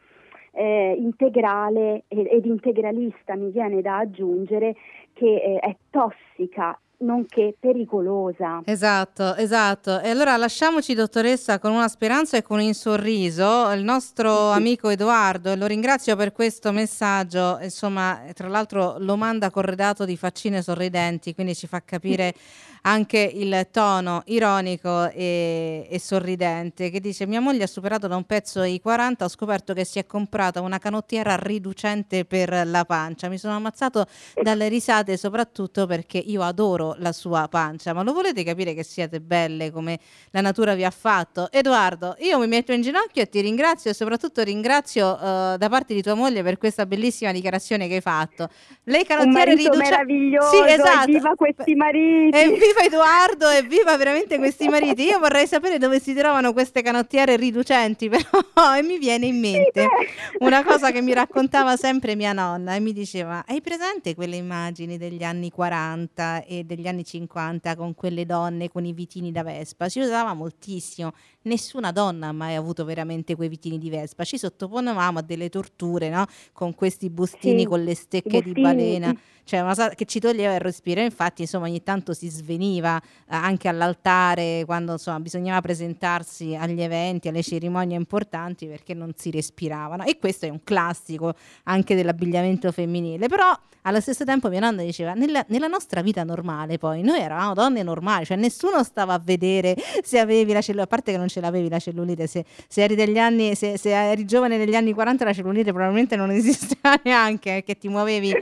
eh, 0.52 0.94
integrale 0.98 2.04
ed, 2.08 2.26
ed, 2.30 2.46
integralista, 2.46 3.34
mi 3.34 3.50
viene 3.50 3.82
da 3.82 3.98
aggiungere, 3.98 4.74
che 5.12 5.26
eh, 5.26 5.58
è 5.58 5.76
tossica 5.90 6.78
nonché 6.98 7.56
pericolosa. 7.58 8.60
Esatto, 8.64 9.34
esatto. 9.36 10.00
E 10.00 10.10
allora 10.10 10.36
lasciamoci, 10.36 10.94
dottoressa, 10.94 11.58
con 11.58 11.72
una 11.72 11.88
speranza 11.88 12.36
e 12.36 12.42
con 12.42 12.60
un 12.60 12.74
sorriso. 12.74 13.70
Il 13.72 13.82
nostro 13.82 14.50
amico 14.50 14.88
Edoardo, 14.88 15.52
e 15.52 15.56
lo 15.56 15.66
ringrazio 15.66 16.16
per 16.16 16.32
questo 16.32 16.72
messaggio, 16.72 17.58
insomma, 17.60 18.22
tra 18.34 18.48
l'altro 18.48 18.96
lo 18.98 19.16
manda 19.16 19.50
corredato 19.50 20.04
di 20.04 20.16
faccine 20.16 20.62
sorridenti, 20.62 21.34
quindi 21.34 21.54
ci 21.54 21.66
fa 21.66 21.82
capire 21.84 22.34
anche 22.86 23.18
il 23.18 23.66
tono 23.72 24.22
ironico 24.26 25.10
e, 25.10 25.86
e, 25.90 25.98
sorridente 25.98 26.88
che 26.90 27.00
dice 27.00 27.26
mia 27.26 27.40
moglie 27.40 27.64
ha 27.64 27.66
superato 27.66 28.06
da 28.06 28.14
un 28.14 28.24
pezzo 28.24 28.62
i 28.62 28.80
40 28.80 29.24
ho 29.24 29.28
scoperto 29.28 29.74
che 29.74 29.84
si 29.84 29.98
è 29.98 30.06
comprata 30.06 30.60
una 30.60 30.78
canottiera 30.78 31.36
riducente 31.36 32.24
per 32.24 32.62
la 32.66 32.84
pancia. 32.84 33.28
Mi 33.28 33.38
sono 33.38 33.56
ammazzato 33.56 34.06
dalle 34.40 34.68
risate 34.68 35.16
soprattutto 35.16 35.86
perché 35.86 36.18
io 36.18 36.42
adoro 36.42 36.94
la 36.98 37.12
sua 37.12 37.48
pancia. 37.48 37.92
Ma 37.92 38.02
lo 38.02 38.12
volete 38.12 38.44
capire 38.44 38.72
che 38.72 38.84
siete 38.84 39.20
belle 39.20 39.72
come 39.72 39.98
la 40.30 40.40
natura 40.40 40.74
vi 40.74 40.84
ha 40.84 40.90
fatto? 40.90 41.50
Edoardo 41.50 42.14
io 42.20 42.38
mi 42.38 42.46
metto 42.46 42.72
in 42.72 42.82
ginocchio 42.82 43.22
e 43.22 43.28
ti 43.28 43.40
ringrazio 43.40 43.90
e 43.90 43.94
soprattutto 43.94 44.42
ringrazio 44.42 45.12
uh, 45.12 45.56
da 45.56 45.68
parte 45.68 45.92
di 45.92 46.02
tua 46.02 46.14
moglie 46.14 46.44
per 46.44 46.56
questa 46.56 46.86
bellissima 46.86 47.32
dichiarazione 47.32 47.88
che 47.88 47.96
hai 47.96 48.00
fatto. 48.00 48.48
Le 48.84 49.04
canottiere 49.04 49.54
riducenti 49.56 49.78
meraviglioso 49.78 50.50
sì, 50.50 50.72
esatto. 50.72 51.06
viva 51.06 51.34
questi 51.34 51.74
mariti. 51.74 52.36
Evviva 52.36 52.74
viva 52.75 52.75
Edoardo 52.84 53.48
e 53.50 53.62
viva 53.62 53.96
veramente 53.96 54.38
questi 54.38 54.68
mariti. 54.68 55.04
Io 55.04 55.18
vorrei 55.18 55.46
sapere 55.46 55.78
dove 55.78 56.00
si 56.00 56.14
trovano 56.14 56.52
queste 56.52 56.82
canottiere 56.82 57.36
riducenti, 57.36 58.08
però 58.10 58.74
e 58.76 58.82
mi 58.82 58.98
viene 58.98 59.26
in 59.26 59.38
mente 59.38 59.88
una 60.38 60.64
cosa 60.64 60.90
che 60.90 61.00
mi 61.00 61.12
raccontava 61.12 61.76
sempre 61.76 62.14
mia 62.14 62.32
nonna 62.32 62.74
e 62.74 62.80
mi 62.80 62.92
diceva: 62.92 63.44
Hai 63.46 63.60
presente 63.60 64.14
quelle 64.14 64.36
immagini 64.36 64.98
degli 64.98 65.22
anni 65.22 65.50
40 65.50 66.44
e 66.44 66.64
degli 66.64 66.86
anni 66.86 67.04
50 67.04 67.76
con 67.76 67.94
quelle 67.94 68.26
donne 68.26 68.68
con 68.68 68.84
i 68.84 68.92
vitini 68.92 69.32
da 69.32 69.42
Vespa? 69.42 69.88
Si 69.88 70.00
usava 70.00 70.34
moltissimo. 70.34 71.12
Nessuna 71.42 71.92
donna 71.92 72.28
ha 72.28 72.32
mai 72.32 72.56
avuto 72.56 72.84
veramente 72.84 73.36
quei 73.36 73.48
vitini 73.48 73.78
di 73.78 73.88
Vespa. 73.88 74.24
Ci 74.24 74.36
sottoponevamo 74.36 75.20
a 75.20 75.22
delle 75.22 75.48
torture, 75.48 76.08
no? 76.08 76.26
Con 76.52 76.74
questi 76.74 77.08
bustini 77.08 77.60
sì, 77.60 77.66
con 77.66 77.82
le 77.84 77.94
stecche 77.94 78.42
di 78.42 78.52
balena 78.52 79.14
cioè 79.46 79.60
una 79.60 79.68
cosa 79.68 79.90
che 79.90 80.06
ci 80.06 80.18
toglieva 80.18 80.54
il 80.54 80.60
respiro. 80.60 81.00
Infatti, 81.00 81.42
insomma, 81.42 81.66
ogni 81.66 81.80
tanto 81.84 82.12
si 82.14 82.28
sveniva 82.28 82.55
eh, 82.58 83.34
anche 83.34 83.68
all'altare 83.68 84.62
quando 84.64 84.92
insomma, 84.92 85.20
bisognava 85.20 85.60
presentarsi 85.60 86.54
agli 86.54 86.80
eventi, 86.80 87.28
alle 87.28 87.42
cerimonie 87.42 87.96
importanti 87.96 88.66
perché 88.66 88.94
non 88.94 89.12
si 89.16 89.30
respiravano. 89.30 90.04
E 90.04 90.18
questo 90.18 90.46
è 90.46 90.48
un 90.48 90.62
classico 90.64 91.34
anche 91.64 91.94
dell'abbigliamento 91.94 92.72
femminile. 92.72 93.28
Però 93.28 93.56
allo 93.82 94.00
stesso 94.00 94.24
tempo 94.24 94.48
mia 94.48 94.60
nonna 94.60 94.82
diceva: 94.82 95.14
nella, 95.14 95.44
nella 95.48 95.68
nostra 95.68 96.02
vita 96.02 96.24
normale, 96.24 96.76
poi 96.76 97.02
noi 97.02 97.20
eravamo 97.20 97.54
donne 97.54 97.82
normali, 97.82 98.24
cioè 98.24 98.36
nessuno 98.36 98.82
stava 98.82 99.14
a 99.14 99.20
vedere 99.22 99.76
se 100.02 100.18
avevi 100.18 100.52
la 100.52 100.60
cellulite, 100.60 100.84
a 100.84 100.88
parte 100.88 101.12
che 101.12 101.18
non 101.18 101.28
ce 101.28 101.40
l'avevi 101.40 101.68
la 101.68 101.78
cellulite, 101.78 102.26
se, 102.26 102.44
se 102.66 102.82
eri 102.82 102.94
degli 102.96 103.18
anni, 103.18 103.54
se, 103.54 103.78
se, 103.78 103.94
eri 103.94 104.24
giovane 104.24 104.56
negli 104.56 104.74
anni 104.74 104.92
40 104.92 105.24
la 105.24 105.32
cellulite 105.32 105.72
probabilmente 105.72 106.16
non 106.16 106.30
esisteva 106.32 106.98
neanche, 107.04 107.52
perché 107.52 107.78
ti 107.78 107.88
muovevi 107.88 108.34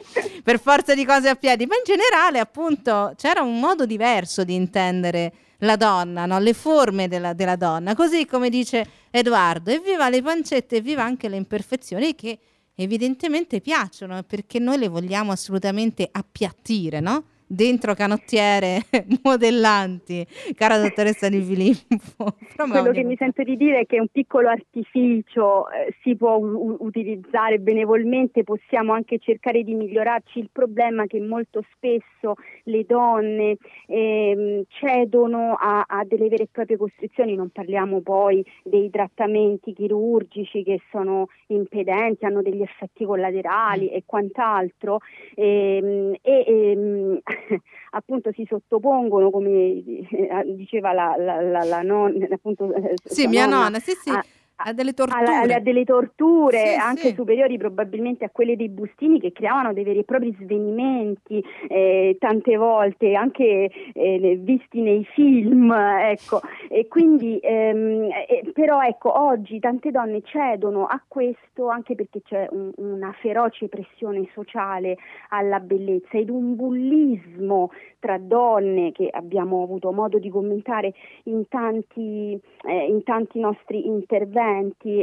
per 0.43 0.59
forza 0.59 0.95
di 0.95 1.05
cose 1.05 1.29
a 1.29 1.35
piedi, 1.35 1.67
ma 1.67 1.75
in 1.77 1.83
generale 1.85 2.39
appunto 2.39 3.13
c'era 3.17 3.43
un 3.43 3.61
modo 3.61 3.85
diverso 3.85 4.04
di 4.45 4.55
intendere 4.55 5.33
la 5.59 5.77
donna, 5.77 6.27
no? 6.27 6.39
le 6.39 6.53
forme 6.53 7.09
della, 7.09 7.33
della 7.33 7.57
donna, 7.57 7.95
così 7.95 8.27
come 8.27 8.51
dice 8.51 8.87
Edoardo, 9.11 9.71
evviva 9.71 10.09
le 10.09 10.23
pancette, 10.23 10.77
evviva 10.77 11.03
anche 11.03 11.29
le 11.29 11.37
imperfezioni 11.37 12.15
che 12.15 12.39
evidentemente 12.75 13.61
piacciono 13.61 14.23
perché 14.25 14.59
noi 14.59 14.79
le 14.79 14.89
vogliamo 14.89 15.33
assolutamente 15.33 16.09
appiattire, 16.11 17.01
no? 17.01 17.25
Dentro 17.47 17.95
canottiere 17.95 18.81
modellanti, 19.23 20.27
cara 20.55 20.79
dottoressa 20.79 21.29
Di 21.29 21.41
Filippo. 21.41 22.37
Quello 22.57 22.93
che 22.93 23.05
mi 23.05 23.17
sento 23.17 23.43
di 23.43 23.57
dire 23.57 23.81
è 23.81 23.87
che 23.87 24.01
un 24.01 24.09
piccolo 24.11 24.49
artificio 24.49 25.69
eh, 25.71 25.95
si 26.03 26.17
può 26.17 26.37
u- 26.37 26.77
utilizzare 26.81 27.59
benevolmente, 27.59 28.45
possiamo 28.45 28.93
anche 28.93 29.19
cercare 29.19 29.63
di 29.63 29.75
migliorarci. 29.75 30.39
Il 30.39 30.49
problema 30.51 31.05
è 31.05 31.07
che 31.07 31.21
molto 31.21 31.65
spesso 31.75 32.35
le 32.65 32.85
donne 32.85 33.57
eh, 33.87 34.65
cedono 34.69 35.57
a, 35.59 35.85
a, 35.87 36.05
delle 36.05 36.29
vere 36.29 36.45
e 36.45 36.49
proprie 36.51 36.77
costrizioni, 36.77 37.35
non 37.35 37.51
parliamo 37.51 38.01
poi 38.01 38.45
dei 38.63 38.91
trattamenti 38.91 39.73
chirurgici 39.73 40.63
che 40.63 40.81
sono 40.91 41.29
impedenti, 41.49 42.25
hanno 42.25 42.43
degli 42.43 42.63
effetti 42.63 43.05
collaterali 43.05 43.91
mm. 43.91 43.95
e 43.95 44.03
quant'altro. 44.07 44.99
Ehm, 45.35 46.17
e, 46.21 46.45
e, 46.47 46.71
ehm, 46.71 47.21
appunto 47.91 48.31
si 48.33 48.45
sottopongono, 48.49 49.31
come 49.31 49.51
eh, 49.51 50.45
diceva 50.57 50.93
la, 50.93 51.15
la, 51.19 51.41
la, 51.41 51.65
la 51.65 51.83
nonna, 51.83 52.27
appunto, 52.31 52.73
eh, 52.75 52.95
sì, 53.05 53.27
mia 53.27 53.47
nonna, 53.47 53.65
nonna 53.65 53.79
sì, 53.81 53.93
sì. 53.93 54.11
A, 54.11 54.25
a 54.57 54.73
delle 54.73 54.95
torture, 54.95 55.53
a, 55.53 55.57
a 55.57 55.61
delle 55.61 55.85
torture 55.85 56.67
sì, 56.67 56.79
anche 56.79 57.09
sì. 57.09 57.15
superiori 57.15 57.59
probabilmente 57.59 58.25
a 58.25 58.31
quelle 58.31 58.55
dei 58.57 58.69
bustini 58.69 59.19
che 59.19 59.33
creavano 59.33 59.73
dei 59.73 59.83
veri 59.83 60.01
e 60.01 60.05
propri 60.05 60.35
svenimenti 60.41 61.43
eh, 61.69 62.17
tante 62.21 62.57
volte 62.57 63.15
anche 63.15 63.71
eh, 63.93 64.39
visti 64.41 64.81
nei 64.81 65.05
film 65.13 65.73
ecco. 65.73 66.41
E 66.69 66.87
quindi 66.87 67.39
ehm, 67.43 68.09
eh, 68.29 68.51
però 68.53 68.81
ecco 68.83 69.21
oggi 69.21 69.59
tante 69.59 69.91
donne 69.91 70.23
cedono 70.23 70.87
a 70.87 71.03
questo 71.07 71.69
anche 71.69 71.95
perché 71.97 72.23
c'è 72.23 72.47
un, 72.51 72.71
una 72.77 73.13
feroce 73.21 73.69
pressione 73.69 74.29
sociale 74.33 74.97
alla 75.31 75.59
bellezza 75.59 76.17
ed 76.17 76.31
un 76.31 76.55
bullismo 76.55 77.71
tra 78.05 78.19
donne 78.19 78.93
che 78.93 79.09
abbiamo 79.11 79.63
avuto 79.63 79.91
modo 79.91 80.19
di 80.19 80.29
commentare 80.29 80.93
in 81.25 81.49
tanti, 81.49 82.39
eh, 82.69 82.87
in 82.87 83.03
tanti 83.03 83.41
nostri 83.41 83.87
interventi, 83.87 84.43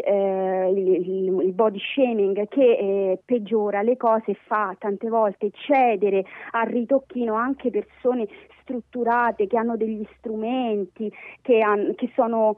eh, 0.04 0.72
il, 0.74 1.42
il, 1.42 1.54
body 1.54 1.80
shaming 1.80 2.48
che 2.48 2.62
eh, 2.62 3.20
peggiora 3.24 3.82
le 3.82 3.98
cose 3.98 4.36
fa 4.46 4.76
tante 4.78 5.10
volte 5.10 5.52
cedere 5.52 6.24
al 6.52 6.68
ritocchino 6.68 7.34
anche 7.34 7.70
persone 7.70 8.28
strutturate, 8.62 9.48
che 9.48 9.58
hanno 9.58 9.76
degli 9.76 10.06
strumenti, 10.18 11.12
che, 11.42 11.62
han, 11.62 11.94
che 11.96 12.10
sono 12.16 12.58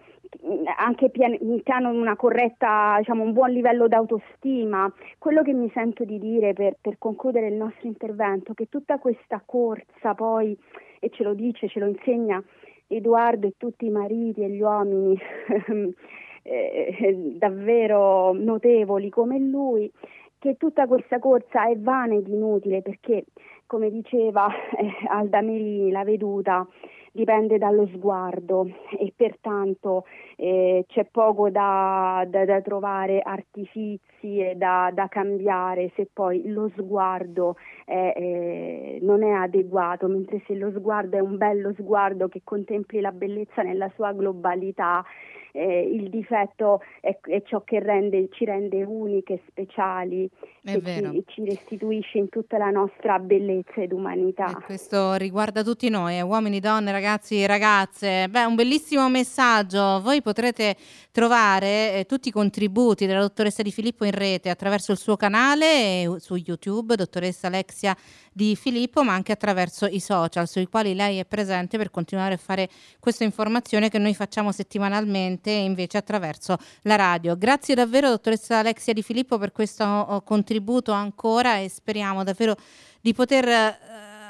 anche 0.78 1.10
pian- 1.10 1.62
che 1.64 1.72
hanno 1.72 1.90
una 1.90 2.16
corretta, 2.16 2.96
diciamo, 3.00 3.24
un 3.24 3.34
buon 3.34 3.52
livello 3.52 3.88
d'autostima. 3.88 4.92
Quello 5.18 5.42
che 5.42 5.54
mi 5.54 5.70
sento 5.74 6.04
di 6.04 6.20
dire 6.20 6.54
per, 6.54 6.78
per 6.80 6.98
concludere 6.98 7.48
il 7.48 7.56
nostro 7.56 7.88
intervento 7.88 8.52
è 8.52 8.56
che 8.56 8.68
tutta 8.70 8.98
questa 8.98 9.42
corsa 9.46 10.14
poi, 10.16 10.58
e 11.00 11.10
ce 11.10 11.24
lo 11.24 11.34
dice, 11.34 11.68
ce 11.68 11.80
lo 11.80 11.88
insegna 11.88 12.44
Edoardo 12.88 13.48
e 13.48 13.54
tutti 13.58 13.86
i 13.86 13.90
mariti 13.90 14.44
e 14.44 14.50
gli 14.50 14.62
uomini 14.62 15.18
eh, 16.44 17.34
davvero 17.38 18.34
notevoli 18.34 19.10
come 19.10 19.40
lui, 19.40 19.92
che 20.40 20.58
tutta 20.58 20.88
questa 20.88 21.20
corsa 21.20 21.70
è 21.70 21.78
vana 21.78 22.16
ed 22.16 22.28
inutile 22.28 22.82
perché, 22.82 23.26
come 23.66 23.90
diceva 23.90 24.48
eh, 24.78 25.08
Alda 25.08 25.42
Merini, 25.42 25.90
la 25.90 26.04
veduta, 26.04 26.68
dipende 27.14 27.60
dallo 27.60 27.88
sguardo 27.94 28.68
e 28.98 29.14
pertanto 29.16 30.04
eh, 30.36 30.84
c'è 30.88 31.06
poco 31.06 31.50
da, 31.50 32.26
da, 32.28 32.44
da, 32.44 32.60
trovare 32.62 33.22
artifici 33.22 34.40
e 34.40 34.56
da, 34.56 34.90
da, 34.92 35.08
cambiare 35.08 35.92
se 35.96 36.10
poi 36.12 36.50
lo 36.50 36.72
sguardo 36.76 37.56
è, 37.86 38.14
eh, 38.18 39.00
non 39.02 39.24
è 39.24 39.30
adeguato, 39.30 40.08
mentre 40.08 40.42
se 40.48 40.56
lo 40.56 40.72
sguardo 40.72 41.16
è 41.16 41.22
un 41.22 41.38
bello 41.38 41.72
sguardo 41.78 42.28
che 42.28 42.42
contempli 42.44 43.00
la 43.00 43.12
bellezza 43.12 43.62
nella 43.62 43.90
sua 43.96 44.12
globalità 44.12 45.06
eh, 45.54 45.82
il 45.82 46.10
difetto 46.10 46.82
è, 47.00 47.18
è 47.22 47.42
ciò 47.44 47.62
che 47.62 47.80
rende, 47.80 48.30
ci 48.32 48.46
rende 48.46 48.84
uniche, 48.84 49.42
speciali 49.48 50.30
e 50.66 50.82
ci, 50.82 51.24
ci, 51.28 51.46
restituisce 51.46 52.18
in 52.20 52.30
tutta 52.30 52.58
la 52.58 52.70
nostra 52.70 53.20
bellezza 53.20 53.82
ed 53.82 53.92
umanità. 53.92 54.46
E 54.46 54.64
questo 54.64 55.16
riguarda 55.16 55.62
tutti 55.62 55.90
noi, 55.90 56.16
eh, 56.16 56.22
uomini, 56.22 56.62
donne, 56.62 56.94
ragazzi 56.94 57.42
e 57.42 57.48
ragazze. 57.48 58.30
Beh, 58.30 58.46
un 58.46 58.56
bellissimo 58.56 59.10
messaggio. 59.10 60.00
Voi 60.02 60.22
potrete 60.22 60.78
trovare 61.12 62.00
eh, 62.00 62.06
tutti 62.08 62.30
i 62.30 62.32
contributi 62.32 63.06
della 63.06 63.20
dottoressa 63.20 63.62
Di 63.62 63.72
Filippo 63.74 64.06
in 64.06 64.12
rete 64.12 64.50
attraverso 64.50 64.94
il 64.94 64.98
suo 64.98 65.18
canale 65.18 65.66
eh, 65.66 66.16
su 66.20 66.36
YouTube, 66.36 66.96
dottoressa 66.96 67.48
Alexia 67.48 67.96
Di 68.32 68.56
Filippo, 68.56 69.04
ma 69.04 69.14
anche 69.14 69.34
attraverso 69.34 69.86
i 69.86 70.00
social 70.00 70.48
sui 70.48 70.68
quali 70.68 70.96
lei 70.96 71.20
è 71.20 71.26
presente 71.26 71.78
per 71.78 71.92
continuare 71.92 72.36
a 72.36 72.38
fare 72.38 72.70
questa 73.00 73.26
informazione 73.26 73.90
che 73.90 73.98
noi 73.98 74.16
facciamo 74.16 74.54
settimanalmente 74.54 75.52
invece 75.52 75.98
attraverso 75.98 76.56
la 76.84 76.96
radio. 76.96 77.38
Grazie 77.38 77.76
davvero 77.76 78.08
dottoressa 78.08 78.60
Alexia 78.60 78.94
Di 78.94 79.04
Filippo 79.04 79.38
per 79.38 79.52
questo 79.52 79.84
oh, 79.84 80.22
contributo 80.54 80.92
ancora 80.92 81.58
e 81.58 81.70
speriamo 81.70 82.24
davvero 82.24 82.56
di 83.02 83.14
poter 83.14 83.48
eh, 83.48 83.76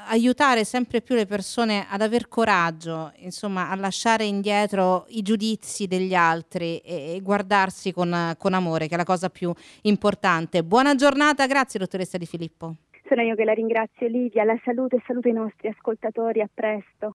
aiutare 0.06 0.64
sempre 0.64 1.02
più 1.02 1.14
le 1.14 1.26
persone 1.26 1.86
ad 1.88 2.00
aver 2.00 2.28
coraggio, 2.28 3.12
insomma, 3.16 3.68
a 3.68 3.74
lasciare 3.74 4.24
indietro 4.24 5.04
i 5.08 5.20
giudizi 5.22 5.86
degli 5.86 6.14
altri 6.14 6.78
e, 6.78 7.16
e 7.16 7.20
guardarsi 7.20 7.92
con, 7.92 8.34
con 8.38 8.54
amore, 8.54 8.88
che 8.88 8.94
è 8.94 8.96
la 8.96 9.04
cosa 9.04 9.28
più 9.28 9.52
importante. 9.82 10.64
Buona 10.64 10.94
giornata, 10.94 11.46
grazie 11.46 11.78
dottoressa 11.78 12.16
Di 12.16 12.26
Filippo. 12.26 12.76
Sono 13.06 13.20
io 13.20 13.34
che 13.34 13.44
la 13.44 13.52
ringrazio 13.52 14.06
Livia, 14.08 14.44
la 14.44 14.58
salute 14.64 14.96
e 14.96 15.02
saluto 15.06 15.28
i 15.28 15.32
nostri 15.32 15.68
ascoltatori, 15.68 16.40
a 16.40 16.48
presto. 16.52 17.12